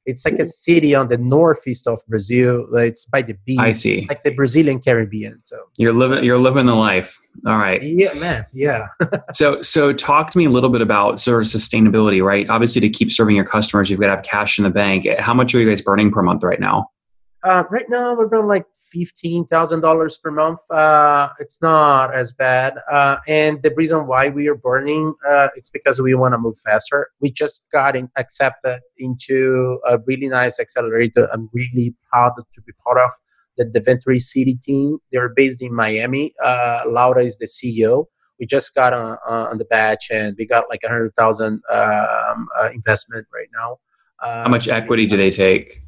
it's 0.08 0.24
like 0.24 0.38
a 0.38 0.46
city 0.46 0.94
on 0.94 1.08
the 1.08 1.18
northeast 1.18 1.86
of 1.86 2.00
Brazil. 2.08 2.66
It's 2.72 3.04
by 3.04 3.20
the 3.20 3.34
beach. 3.44 3.58
I 3.58 3.72
see. 3.72 3.98
It's 3.98 4.08
like 4.08 4.22
the 4.22 4.34
Brazilian 4.34 4.80
Caribbean. 4.80 5.38
So 5.44 5.56
you're 5.76 5.92
living 5.92 6.24
you're 6.24 6.38
living 6.38 6.64
the 6.66 6.74
life. 6.74 7.20
All 7.46 7.58
right. 7.58 7.80
Yeah, 7.82 8.14
man. 8.14 8.46
Yeah. 8.52 8.86
so 9.32 9.60
so 9.60 9.92
talk 9.92 10.30
to 10.30 10.38
me 10.38 10.46
a 10.46 10.50
little 10.50 10.70
bit 10.70 10.80
about 10.80 11.20
sort 11.20 11.42
of 11.42 11.46
sustainability, 11.46 12.24
right? 12.24 12.48
Obviously, 12.48 12.80
to 12.80 12.88
keep 12.88 13.12
serving 13.12 13.36
your 13.36 13.44
customers, 13.44 13.90
you've 13.90 14.00
got 14.00 14.06
to 14.06 14.16
have 14.16 14.24
cash 14.24 14.58
in 14.58 14.64
the 14.64 14.70
bank. 14.70 15.06
How 15.18 15.34
much 15.34 15.54
are 15.54 15.60
you 15.60 15.68
guys 15.68 15.82
burning 15.82 16.10
per 16.10 16.22
month 16.22 16.42
right 16.42 16.58
now? 16.58 16.88
Uh, 17.44 17.62
right 17.70 17.88
now, 17.88 18.14
we're 18.14 18.28
doing 18.28 18.48
like 18.48 18.66
fifteen 18.92 19.46
thousand 19.46 19.80
dollars 19.80 20.18
per 20.18 20.30
month. 20.30 20.58
Uh, 20.70 21.28
it's 21.38 21.62
not 21.62 22.12
as 22.12 22.32
bad, 22.32 22.74
uh, 22.90 23.16
and 23.28 23.62
the 23.62 23.72
reason 23.76 24.08
why 24.08 24.28
we 24.28 24.48
are 24.48 24.56
burning 24.56 25.14
uh, 25.28 25.46
it's 25.54 25.70
because 25.70 26.02
we 26.02 26.14
want 26.14 26.34
to 26.34 26.38
move 26.38 26.56
faster. 26.58 27.08
We 27.20 27.30
just 27.30 27.64
got 27.72 27.94
in, 27.94 28.10
accepted 28.16 28.80
into 28.98 29.78
a 29.88 29.98
really 30.04 30.28
nice 30.28 30.58
accelerator. 30.58 31.28
I'm 31.32 31.48
really 31.52 31.94
proud 32.10 32.32
to 32.36 32.60
be 32.62 32.72
part 32.84 32.98
of 32.98 33.10
the, 33.56 33.82
Venture 33.84 34.18
City 34.18 34.56
team. 34.60 34.98
They're 35.12 35.28
based 35.28 35.62
in 35.62 35.72
Miami. 35.74 36.34
Uh, 36.42 36.82
Laura 36.88 37.24
is 37.24 37.38
the 37.38 37.46
CEO. 37.46 38.06
We 38.40 38.46
just 38.46 38.74
got 38.74 38.92
on, 38.92 39.16
on 39.28 39.58
the 39.58 39.64
batch, 39.64 40.10
and 40.10 40.34
we 40.36 40.44
got 40.44 40.64
like 40.70 40.80
a 40.84 40.88
hundred 40.88 41.14
thousand 41.16 41.62
um, 41.72 42.48
uh, 42.60 42.70
investment 42.74 43.28
right 43.32 43.48
now. 43.56 43.78
How 44.20 44.48
much 44.48 44.66
equity 44.66 45.06
do 45.06 45.16
they 45.16 45.30
take? 45.30 45.82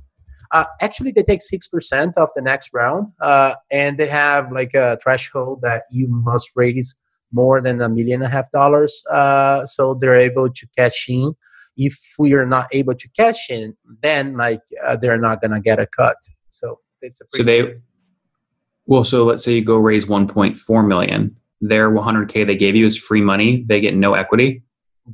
Uh, 0.52 0.64
actually, 0.80 1.12
they 1.12 1.23
take 1.23 1.40
6% 1.40 2.12
of 2.16 2.28
the 2.35 2.42
next 2.42 2.71
round, 2.73 3.12
uh, 3.21 3.54
and 3.71 3.99
they 3.99 4.07
have 4.07 4.50
like 4.52 4.75
a 4.75 4.99
threshold 5.02 5.61
that 5.62 5.85
you 5.90 6.09
must 6.09 6.50
raise 6.57 7.00
more 7.33 7.61
than 7.61 7.80
a 7.80 7.88
million 7.88 8.23
and 8.23 8.25
a 8.25 8.28
half 8.28 8.50
dollars. 8.50 9.04
Uh, 9.11 9.64
so 9.64 9.95
they're 9.95 10.16
able 10.16 10.50
to 10.50 10.66
cash 10.76 11.09
in. 11.09 11.35
If 11.76 11.97
we 12.19 12.35
are 12.35 12.47
not 12.47 12.66
able 12.73 12.95
to 12.95 13.09
cash 13.16 13.49
in, 13.49 13.76
then 14.02 14.37
like 14.37 14.62
uh, 14.85 14.97
they're 14.97 15.21
not 15.21 15.40
going 15.40 15.52
to 15.52 15.61
get 15.61 15.78
a 15.78 15.87
cut. 15.87 16.16
So 16.49 16.80
it's 17.00 17.21
a 17.21 17.25
so 17.33 17.42
they 17.45 17.75
well, 18.87 19.04
so 19.04 19.25
let's 19.25 19.45
say 19.45 19.54
you 19.54 19.64
go 19.64 19.76
raise 19.76 20.07
1.4 20.07 20.87
million. 20.87 21.37
Their 21.61 21.90
100k 21.90 22.45
they 22.45 22.57
gave 22.57 22.75
you 22.75 22.87
is 22.87 22.99
free 22.99 23.21
money. 23.21 23.64
They 23.69 23.80
get 23.80 23.95
no 23.95 24.14
equity 24.14 24.64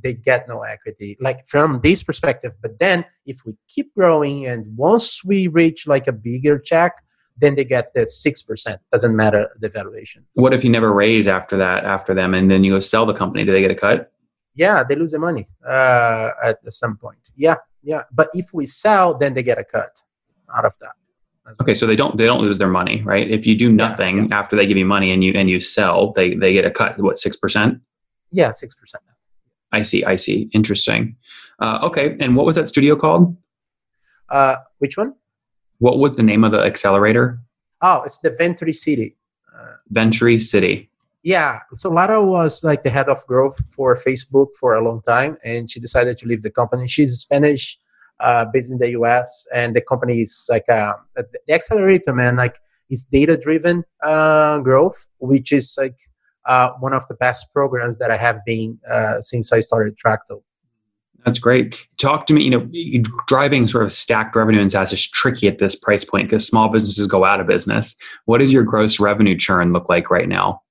they 0.03 0.15
get 0.15 0.49
no 0.49 0.63
equity 0.63 1.17
like 1.21 1.47
from 1.47 1.81
this 1.81 2.03
perspective. 2.03 2.57
But 2.61 2.79
then 2.79 3.05
if 3.27 3.39
we 3.47 3.57
keep 3.69 3.95
growing 3.95 4.47
and 4.47 4.77
once 4.77 5.25
we 5.25 5.49
reach 5.49 5.87
like 5.87 6.07
a 6.07 6.13
bigger 6.13 6.59
check 6.59 6.95
then 7.39 7.55
they 7.55 7.65
get 7.65 7.93
the 7.93 8.01
6% 8.01 8.79
doesn't 8.91 9.15
matter 9.15 9.51
the 9.61 9.69
valuation. 9.69 10.25
What 10.35 10.55
if 10.55 10.65
you 10.65 10.71
never 10.71 10.93
raise 10.93 11.29
after 11.29 11.57
that 11.59 11.85
after 11.85 12.15
them 12.15 12.33
and 12.33 12.51
then 12.51 12.65
you 12.65 12.73
go 12.73 12.81
sell 12.81 13.05
the 13.05 13.13
company? 13.13 13.45
Do 13.45 13.53
they 13.53 13.61
get 13.61 13.71
a 13.71 13.75
cut? 13.75 14.11
Yeah 14.55 14.83
they 14.83 14.95
lose 14.95 15.13
the 15.13 15.19
money 15.19 15.47
uh, 15.67 16.31
at 16.43 16.59
some 16.73 16.97
point. 16.97 17.19
Yeah 17.37 17.57
yeah. 17.83 18.03
But 18.13 18.29
if 18.35 18.47
we 18.55 18.67
sell 18.67 19.17
then 19.17 19.35
they 19.35 19.43
get 19.43 19.59
a 19.59 19.65
cut 19.65 20.03
out 20.57 20.65
of 20.65 20.77
that. 20.81 20.93
Okay 21.61 21.75
so 21.75 21.87
they 21.87 21.97
don't 21.97 22.17
they 22.17 22.27
don't 22.27 22.41
lose 22.41 22.59
their 22.59 22.69
money 22.69 23.03
right? 23.03 23.31
If 23.31 23.47
you 23.47 23.55
do 23.55 23.71
nothing 23.71 24.17
yeah, 24.17 24.27
yeah. 24.31 24.39
after 24.39 24.57
they 24.57 24.67
give 24.67 24.79
you 24.79 24.87
money 24.87 25.13
and 25.13 25.23
you 25.23 25.33
and 25.35 25.49
you 25.51 25.61
sell 25.61 26.13
they 26.13 26.35
they 26.35 26.53
get 26.53 26.65
a 26.65 26.71
cut 26.71 26.99
what 26.99 27.17
6% 27.17 27.81
yeah 28.33 28.49
6% 28.49 28.95
I 29.77 29.83
see. 29.83 30.05
I 30.05 30.17
see. 30.17 30.49
Interesting. 30.53 31.17
Uh, 31.61 31.79
okay. 31.87 32.17
And 32.21 32.35
what 32.37 32.47
was 32.47 32.57
that 32.57 32.67
studio 32.67 32.97
called? 32.97 33.37
Uh, 34.31 34.57
which 34.79 34.97
one? 34.97 35.13
What 35.79 35.99
was 35.99 36.15
the 36.15 36.23
name 36.23 36.45
of 36.45 36.53
the 36.53 36.61
accelerator? 36.61 37.39
Oh, 37.83 38.03
it's 38.07 38.19
the 38.21 38.31
Venture 38.31 38.73
City. 38.73 39.17
Uh, 39.55 39.75
Venture 39.91 40.41
City. 40.41 40.91
Yeah. 41.23 41.59
So 41.75 41.91
Lara 41.91 42.25
was 42.25 42.65
like 42.65 42.83
the 42.83 42.91
head 42.91 43.09
of 43.09 43.19
growth 43.27 43.59
for 43.71 43.95
Facebook 43.97 44.49
for 44.59 44.75
a 44.75 44.83
long 44.83 45.03
time, 45.03 45.37
and 45.45 45.71
she 45.71 45.79
decided 45.81 46.17
to 46.19 46.27
leave 46.27 46.43
the 46.43 46.51
company. 46.51 46.89
She's 46.89 47.13
Spanish, 47.19 47.79
uh, 48.21 48.47
based 48.53 48.73
in 48.73 48.79
the 48.79 48.91
US, 49.01 49.47
and 49.55 49.77
the 49.77 49.83
company 49.83 50.21
is 50.21 50.33
like 50.49 50.69
uh, 50.71 50.95
the 51.17 51.55
accelerator, 51.55 52.15
man. 52.15 52.37
Like 52.37 52.57
is 52.89 53.05
data 53.05 53.37
driven 53.37 53.85
uh, 54.03 54.59
growth, 54.61 55.07
which 55.19 55.53
is 55.53 55.77
like 55.79 55.99
uh, 56.47 56.71
one 56.81 56.93
of 56.93 57.07
the 57.09 57.15
best 57.15 57.53
programs 57.53 57.99
that 57.99 58.11
I 58.11 58.17
have 58.17 58.39
been 58.45 58.79
uh, 58.91 59.21
since 59.21 59.53
I 59.53 59.61
started 59.61 59.97
Trakto. 59.99 60.43
That's 61.25 61.39
great. 61.41 61.87
Talk 61.99 62.27
to 62.27 62.33
me. 62.33 62.45
You 62.45 62.51
know, 62.51 63.11
driving 63.27 63.67
sort 63.67 63.85
of 63.85 63.93
stacked 63.93 64.37
revenue 64.37 64.61
in 64.61 64.71
SaaS 64.71 64.93
is 64.93 65.07
tricky 65.07 65.49
at 65.49 65.59
this 65.59 65.75
price 65.75 66.05
point 66.05 66.29
because 66.29 66.47
small 66.47 66.69
businesses 66.69 67.07
go 67.09 67.25
out 67.25 67.41
of 67.41 67.49
business. 67.49 67.97
What 68.27 68.39
does 68.39 68.53
your 68.53 68.63
gross 68.63 69.01
revenue 69.01 69.37
churn 69.37 69.73
look 69.73 69.89
like 69.89 70.09
right 70.11 70.29
now? 70.29 70.63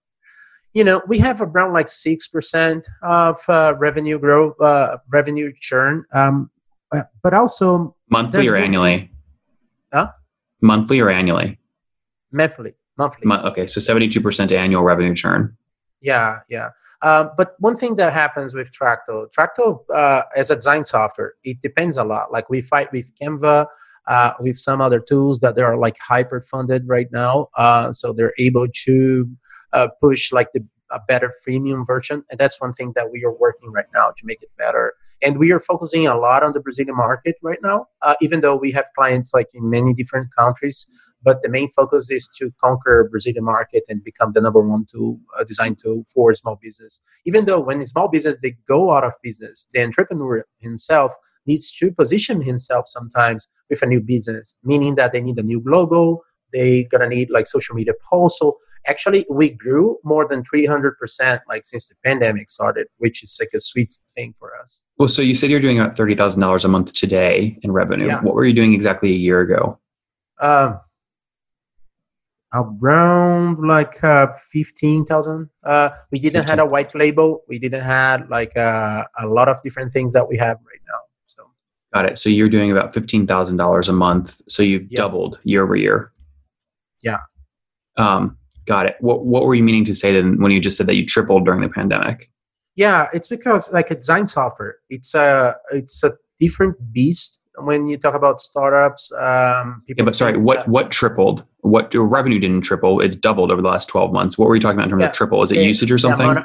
you 0.75 0.83
know, 0.83 1.01
we 1.07 1.17
have 1.19 1.41
around 1.41 1.73
like 1.73 1.87
six 1.87 2.27
percent 2.27 2.87
of 3.01 3.39
uh, 3.47 3.73
revenue 3.77 4.19
growth, 4.19 4.59
uh, 4.61 4.97
revenue 5.09 5.53
churn, 5.57 6.03
um, 6.13 6.51
uh, 6.93 7.03
but 7.23 7.33
also 7.33 7.95
monthly 8.09 8.47
or 8.47 8.57
annually? 8.57 9.09
Huh? 9.91 10.11
Monthly 10.61 10.99
or 10.99 11.09
annually? 11.09 11.57
monthly, 12.31 12.73
monthly. 12.97 13.25
Mon- 13.25 13.45
okay, 13.45 13.65
so 13.65 13.79
72% 13.79 14.51
annual 14.51 14.83
revenue 14.83 15.15
churn. 15.15 15.55
Yeah, 16.01 16.39
yeah. 16.49 16.69
Uh, 17.01 17.25
but 17.37 17.55
one 17.59 17.75
thing 17.75 17.95
that 17.97 18.13
happens 18.13 18.55
with 18.55 18.71
Trakto, 18.71 19.27
Trakto 19.31 19.79
uh, 19.93 20.23
as 20.35 20.49
a 20.49 20.55
design 20.55 20.85
software, 20.85 21.33
it 21.43 21.61
depends 21.61 21.97
a 21.97 22.03
lot. 22.03 22.31
Like 22.31 22.49
we 22.49 22.61
fight 22.61 22.91
with 22.91 23.11
Canva, 23.21 23.67
uh, 24.07 24.31
with 24.39 24.57
some 24.57 24.81
other 24.81 24.99
tools 24.99 25.39
that 25.41 25.55
they 25.55 25.61
are 25.61 25.77
like 25.77 25.97
hyper 25.99 26.41
funded 26.41 26.87
right 26.87 27.07
now, 27.11 27.49
uh, 27.57 27.91
so 27.91 28.13
they're 28.13 28.33
able 28.39 28.67
to 28.85 29.29
uh, 29.73 29.87
push 30.01 30.31
like 30.31 30.51
the 30.53 30.65
a 30.91 30.99
better 31.07 31.33
freemium 31.45 31.85
version, 31.85 32.23
and 32.29 32.39
that's 32.39 32.61
one 32.61 32.71
thing 32.71 32.93
that 32.95 33.11
we 33.11 33.23
are 33.25 33.33
working 33.33 33.71
right 33.71 33.87
now 33.93 34.11
to 34.15 34.25
make 34.25 34.41
it 34.43 34.49
better. 34.57 34.93
And 35.21 35.39
we 35.39 35.51
are 35.51 35.59
focusing 35.59 36.07
a 36.07 36.17
lot 36.17 36.43
on 36.43 36.53
the 36.53 36.59
Brazilian 36.59 36.95
market 36.95 37.35
right 37.41 37.59
now, 37.63 37.87
uh, 38.01 38.15
even 38.21 38.41
though 38.41 38.55
we 38.55 38.71
have 38.71 38.85
clients 38.97 39.33
like 39.33 39.47
in 39.53 39.69
many 39.69 39.93
different 39.93 40.29
countries 40.35 40.89
but 41.25 41.41
the 41.41 41.49
main 41.49 41.67
focus 41.67 42.11
is 42.11 42.29
to 42.37 42.53
conquer 42.63 43.09
Brazilian 43.09 43.43
market 43.43 43.83
and 43.89 44.03
become 44.03 44.31
the 44.33 44.41
number 44.41 44.61
one 44.61 44.85
tool, 44.89 45.19
uh, 45.37 45.43
design 45.43 45.75
tool 45.75 46.03
for 46.13 46.33
small 46.35 46.57
business. 46.61 47.01
Even 47.25 47.45
though 47.45 47.59
when 47.59 47.83
small 47.83 48.07
business 48.07 48.39
they 48.39 48.55
go 48.67 48.95
out 48.95 49.03
of 49.03 49.13
business, 49.23 49.67
the 49.73 49.81
entrepreneur 49.81 50.45
himself 50.59 51.15
needs 51.47 51.75
to 51.77 51.91
position 51.91 52.41
himself 52.41 52.87
sometimes 52.87 53.51
with 53.69 53.81
a 53.81 53.87
new 53.87 53.99
business, 53.99 54.59
meaning 54.63 54.95
that 54.95 55.11
they 55.11 55.21
need 55.21 55.37
a 55.39 55.43
new 55.43 55.61
logo, 55.65 56.21
they 56.55 56.85
gonna 56.85 57.07
need 57.09 57.29
like 57.29 57.45
social 57.45 57.75
media 57.75 57.93
posts. 58.09 58.39
So 58.39 58.57
actually, 58.87 59.25
we 59.29 59.49
grew 59.49 59.97
more 60.03 60.27
than 60.27 60.43
three 60.43 60.65
hundred 60.65 60.97
percent 60.97 61.41
like 61.49 61.65
since 61.65 61.89
the 61.89 61.95
pandemic 62.03 62.49
started, 62.49 62.87
which 62.97 63.21
is 63.23 63.37
like 63.41 63.49
a 63.53 63.59
sweet 63.59 63.93
thing 64.15 64.33
for 64.39 64.51
us. 64.61 64.83
Well, 64.97 65.09
so 65.09 65.21
you 65.21 65.33
said 65.33 65.49
you're 65.49 65.59
doing 65.59 65.79
about 65.79 65.95
$30,000 65.97 66.63
a 66.63 66.67
month 66.69 66.93
today 66.93 67.59
in 67.63 67.71
revenue. 67.73 68.07
Yeah. 68.07 68.21
What 68.21 68.33
were 68.33 68.45
you 68.45 68.53
doing 68.53 68.73
exactly 68.73 69.09
a 69.09 69.17
year 69.17 69.41
ago? 69.41 69.77
Um, 70.41 70.79
around 72.53 73.67
like 73.67 74.01
uh, 74.03 74.27
15,000. 74.51 75.49
Uh, 75.65 75.89
we 76.11 76.19
didn't 76.19 76.45
had 76.45 76.59
a 76.59 76.65
white 76.65 76.95
label. 76.95 77.41
We 77.49 77.59
didn't 77.59 77.83
had 77.83 78.29
like 78.29 78.55
uh, 78.55 79.03
a 79.19 79.27
lot 79.27 79.49
of 79.49 79.61
different 79.63 79.91
things 79.93 80.13
that 80.13 80.27
we 80.29 80.37
have 80.37 80.57
right 80.65 80.81
now. 80.87 80.99
So 81.25 81.43
Got 81.93 82.05
it. 82.05 82.17
So 82.17 82.29
you're 82.29 82.49
doing 82.49 82.71
about 82.71 82.93
$15,000 82.93 83.89
a 83.89 83.91
month. 83.91 84.41
So 84.47 84.63
you've 84.63 84.83
Yes. 84.83 84.97
doubled 84.97 85.39
year 85.43 85.63
over 85.63 85.75
year. 85.75 86.11
Yeah. 87.05 87.19
Um, 87.97 88.37
got 88.65 88.85
it. 88.87 88.95
What, 88.99 89.25
what 89.25 89.45
were 89.45 89.55
you 89.55 89.63
meaning 89.63 89.85
to 89.85 89.93
say 89.93 90.11
then 90.11 90.41
when 90.41 90.51
you 90.51 90.59
just 90.59 90.75
said 90.75 90.87
that 90.87 90.95
you 90.95 91.05
tripled 91.05 91.45
during 91.45 91.61
the 91.61 91.69
pandemic? 91.69 92.29
yeah, 92.77 93.07
it's 93.13 93.29
because 93.29 93.71
like 93.71 93.89
a 93.89 93.95
design 93.95 94.27
software, 94.27 94.75
it's 94.89 95.15
a 95.15 95.55
it's 95.71 96.03
a 96.03 96.11
different 96.41 96.75
beast 96.91 97.39
when 97.59 97.87
you 97.87 97.95
talk 97.97 98.15
about 98.15 98.41
startups. 98.41 99.13
Um, 99.13 99.81
people 99.87 100.01
Yeah, 100.01 100.05
but 100.05 100.15
sorry, 100.15 100.35
what 100.37 100.57
that- 100.57 100.67
what 100.67 100.91
tripled? 100.91 101.45
What 101.61 101.93
your 101.93 102.03
revenue 102.03 102.37
didn't 102.37 102.63
triple? 102.63 102.99
It 102.99 103.21
doubled 103.21 103.49
over 103.49 103.61
the 103.61 103.69
last 103.69 103.87
twelve 103.87 104.11
months. 104.11 104.37
What 104.37 104.49
were 104.49 104.55
you 104.55 104.61
talking 104.61 104.77
about 104.77 104.85
in 104.85 104.89
terms 104.89 105.03
Yeah, 105.03 105.07
of 105.07 105.13
triple? 105.13 105.41
Is 105.41 105.51
it 105.53 105.61
usage 105.61 105.89
or 105.89 105.97
something? 105.97 106.35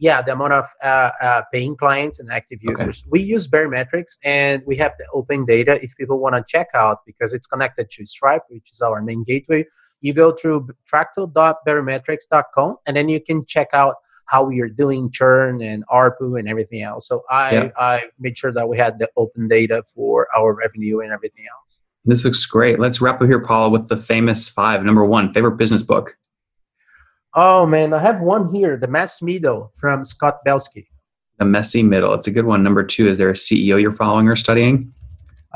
yeah, 0.00 0.22
the 0.22 0.32
amount 0.32 0.54
of 0.54 0.64
uh, 0.82 1.10
uh, 1.22 1.42
paying 1.52 1.76
clients 1.76 2.18
and 2.18 2.30
active 2.32 2.60
Okay. 2.66 2.70
users. 2.70 3.04
We 3.10 3.20
use 3.20 3.46
Baremetrics 3.46 4.16
and 4.24 4.62
we 4.66 4.76
have 4.76 4.92
the 4.98 5.04
open 5.12 5.44
data 5.44 5.78
if 5.84 5.94
people 5.98 6.18
want 6.18 6.34
to 6.34 6.42
check 6.48 6.68
out 6.74 6.98
because 7.04 7.34
it's 7.34 7.46
connected 7.46 7.90
to 7.90 8.06
Stripe, 8.06 8.42
which 8.48 8.70
is 8.72 8.80
our 8.80 9.02
main 9.02 9.22
gateway. 9.22 9.66
You 10.04 10.12
go 10.12 10.32
through 10.32 10.68
trakto.baremetrics.com 10.92 12.76
and 12.86 12.94
then 12.96 13.08
you 13.08 13.20
can 13.22 13.46
check 13.46 13.68
out 13.72 13.94
how 14.26 14.44
we 14.44 14.60
are 14.60 14.68
doing 14.68 15.10
churn 15.10 15.62
and 15.62 15.82
ARPU 15.88 16.38
and 16.38 16.46
everything 16.46 16.82
else. 16.82 17.08
So 17.08 17.22
I, 17.30 17.52
Yeah. 17.54 17.70
I 17.78 18.02
made 18.18 18.36
sure 18.36 18.52
that 18.52 18.68
we 18.68 18.76
had 18.76 18.98
the 18.98 19.08
open 19.16 19.48
data 19.48 19.82
for 19.94 20.28
our 20.36 20.52
revenue 20.52 21.00
and 21.00 21.10
everything 21.10 21.46
else. 21.58 21.80
This 22.04 22.22
looks 22.26 22.44
great. 22.44 22.78
Let's 22.78 23.00
wrap 23.00 23.22
up 23.22 23.26
here, 23.26 23.40
Paulo, 23.40 23.70
with 23.70 23.88
the 23.88 23.96
famous 23.96 24.46
five. 24.46 24.84
Number 24.84 25.06
one, 25.06 25.32
favorite 25.32 25.56
business 25.56 25.82
book. 25.82 26.18
Oh 27.32 27.64
man, 27.66 27.94
I 27.94 28.00
have 28.02 28.20
one 28.20 28.54
here, 28.54 28.76
The 28.76 28.86
Mass 28.88 29.22
Middle 29.22 29.72
from 29.74 30.04
Scott 30.04 30.44
Belsky. 30.44 30.86
The 31.38 31.46
Messy 31.46 31.82
Middle. 31.82 32.12
It's 32.12 32.26
a 32.26 32.30
good 32.30 32.44
one. 32.44 32.62
Number 32.62 32.84
two, 32.84 33.08
is 33.08 33.16
there 33.16 33.30
a 33.30 33.32
CEO 33.34 33.80
you're 33.80 33.94
following 33.94 34.28
or 34.28 34.36
studying? 34.36 34.92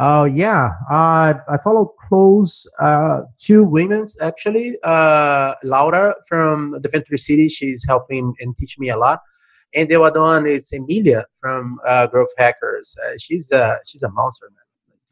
Oh 0.00 0.24
yeah, 0.24 0.70
I 0.90 1.34
I 1.48 1.58
follow 1.58 1.92
close 2.08 2.66
uh, 2.80 3.22
two 3.38 3.64
women's 3.64 4.16
actually. 4.20 4.76
Uh, 4.84 5.54
Laura 5.64 6.14
from 6.28 6.72
the 6.80 6.88
Venture 6.88 7.16
City, 7.16 7.48
she's 7.48 7.84
helping 7.86 8.34
and 8.38 8.56
teach 8.56 8.78
me 8.78 8.90
a 8.90 8.96
lot. 8.96 9.20
And 9.74 9.88
the 9.88 10.00
other 10.00 10.20
one 10.20 10.46
is 10.46 10.72
Emilia 10.72 11.26
from 11.40 11.78
uh, 11.86 12.06
Growth 12.06 12.32
Hackers. 12.38 12.96
Uh, 13.04 13.14
she's 13.18 13.50
uh, 13.50 13.76
she's 13.84 14.04
a 14.04 14.10
monster, 14.10 14.46
man. 14.50 14.62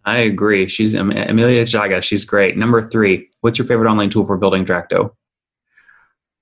I 0.05 0.18
agree. 0.18 0.68
She's 0.68 0.94
Em- 0.94 1.11
Amelia 1.11 1.64
Chaga. 1.64 2.01
She's 2.01 2.25
great. 2.25 2.57
Number 2.57 2.81
three, 2.81 3.29
what's 3.40 3.59
your 3.59 3.66
favorite 3.66 3.90
online 3.90 4.11
tool 4.11 4.25
for 4.25 4.37
building 4.37 4.64
Trakto? 4.64 5.11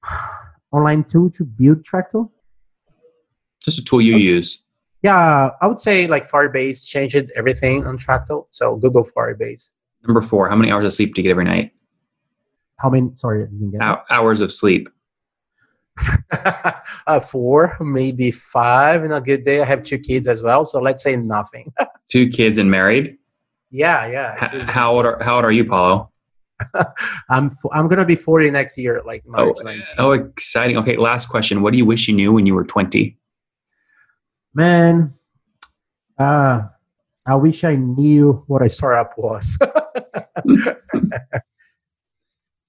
Online 0.70 1.04
tool 1.04 1.30
to 1.30 1.44
build 1.44 1.82
Trakto. 1.82 2.30
Just 3.64 3.78
a 3.78 3.84
tool 3.84 4.02
you 4.02 4.16
use. 4.16 4.63
Yeah, 5.04 5.50
I 5.60 5.66
would 5.66 5.78
say 5.78 6.06
like 6.06 6.26
Firebase 6.28 6.86
changed 6.86 7.30
everything 7.36 7.86
on 7.86 7.98
Trakto. 7.98 8.46
So 8.50 8.76
Google 8.76 9.04
Firebase. 9.04 9.70
Number 10.06 10.22
four, 10.22 10.48
how 10.48 10.56
many 10.56 10.72
hours 10.72 10.84
of 10.86 10.92
sleep 10.94 11.14
do 11.14 11.20
you 11.20 11.24
get 11.24 11.30
every 11.30 11.44
night? 11.44 11.72
How 12.78 12.88
many? 12.90 13.10
Sorry, 13.14 13.42
I 13.42 13.46
didn't 13.46 13.70
get 13.72 13.82
Hou- 13.82 13.98
hours 14.10 14.40
of 14.40 14.50
sleep. 14.52 14.88
uh, 17.06 17.20
four, 17.20 17.76
maybe 17.80 18.30
five 18.30 19.04
in 19.04 19.12
a 19.12 19.20
good 19.20 19.44
day. 19.44 19.60
I 19.60 19.64
have 19.66 19.82
two 19.84 19.98
kids 19.98 20.26
as 20.26 20.42
well, 20.42 20.64
so 20.64 20.80
let's 20.80 21.02
say 21.02 21.16
nothing. 21.16 21.72
Two 22.10 22.28
kids 22.28 22.58
and 22.58 22.70
married. 22.70 23.16
yeah, 23.70 24.06
yeah. 24.06 24.48
H- 24.54 24.62
how 24.68 24.92
old 24.94 25.06
are 25.06 25.22
how 25.22 25.36
old 25.36 25.44
are 25.44 25.52
you, 25.52 25.64
Paulo? 25.64 26.10
I'm 27.30 27.46
f- 27.46 27.70
I'm 27.72 27.88
gonna 27.88 28.04
be 28.04 28.14
40 28.16 28.50
next 28.50 28.76
year, 28.78 29.02
like 29.06 29.22
Oh, 29.34 29.52
19. 29.62 29.82
oh, 29.98 30.12
exciting. 30.12 30.76
Okay, 30.78 30.96
last 30.96 31.26
question. 31.28 31.62
What 31.62 31.72
do 31.72 31.78
you 31.78 31.84
wish 31.86 32.08
you 32.08 32.14
knew 32.14 32.32
when 32.32 32.46
you 32.46 32.54
were 32.54 32.64
20? 32.64 33.16
Man, 34.54 35.12
uh, 36.18 36.62
I 37.26 37.34
wish 37.34 37.64
I 37.64 37.74
knew 37.76 38.44
what 38.46 38.62
a 38.62 38.68
startup 38.68 39.18
was. 39.18 39.58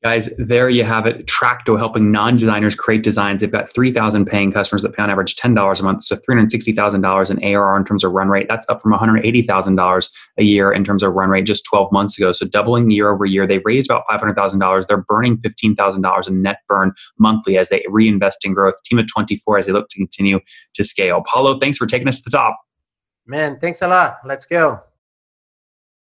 Guys, 0.05 0.29
there 0.37 0.69
you 0.69 0.83
have 0.83 1.07
it. 1.07 1.25
Trakto 1.25 1.79
helping 1.79 2.11
non-designers 2.11 2.75
create 2.75 3.01
designs. 3.01 3.41
They've 3.41 3.51
got 3.51 3.67
3,000 3.67 4.25
paying 4.25 4.51
customers 4.51 4.83
that 4.83 4.93
pay 4.93 5.01
on 5.01 5.09
average 5.09 5.35
$10 5.35 5.79
a 5.79 5.83
month, 5.83 6.03
so 6.03 6.15
$360,000 6.15 7.31
in 7.31 7.43
ARR 7.43 7.75
in 7.75 7.85
terms 7.85 8.03
of 8.03 8.11
run 8.11 8.29
rate. 8.29 8.45
That's 8.47 8.69
up 8.69 8.79
from 8.79 8.93
$180,000 8.93 10.09
a 10.37 10.43
year 10.43 10.71
in 10.71 10.83
terms 10.83 11.01
of 11.01 11.13
run 11.13 11.31
rate 11.31 11.47
just 11.47 11.65
12 11.65 11.91
months 11.91 12.19
ago. 12.19 12.33
So 12.33 12.45
doubling 12.45 12.91
year 12.91 13.11
over 13.11 13.25
year. 13.25 13.47
They 13.47 13.57
raised 13.65 13.89
about 13.89 14.03
$500,000. 14.07 14.85
They're 14.85 14.97
burning 14.97 15.39
$15,000 15.39 16.27
in 16.27 16.41
net 16.43 16.59
burn 16.69 16.93
monthly 17.17 17.57
as 17.57 17.69
they 17.69 17.83
reinvest 17.89 18.45
in 18.45 18.53
growth. 18.53 18.75
Team 18.83 18.99
of 18.99 19.07
24 19.11 19.57
as 19.57 19.65
they 19.65 19.71
look 19.71 19.87
to 19.89 19.97
continue 19.97 20.39
to 20.75 20.83
scale. 20.83 21.23
Paulo, 21.27 21.57
thanks 21.57 21.79
for 21.79 21.87
taking 21.87 22.07
us 22.07 22.21
to 22.21 22.29
the 22.29 22.37
top. 22.37 22.59
Man, 23.25 23.57
thanks 23.59 23.81
a 23.81 23.87
lot. 23.87 24.17
Let's 24.23 24.45
go. 24.45 24.83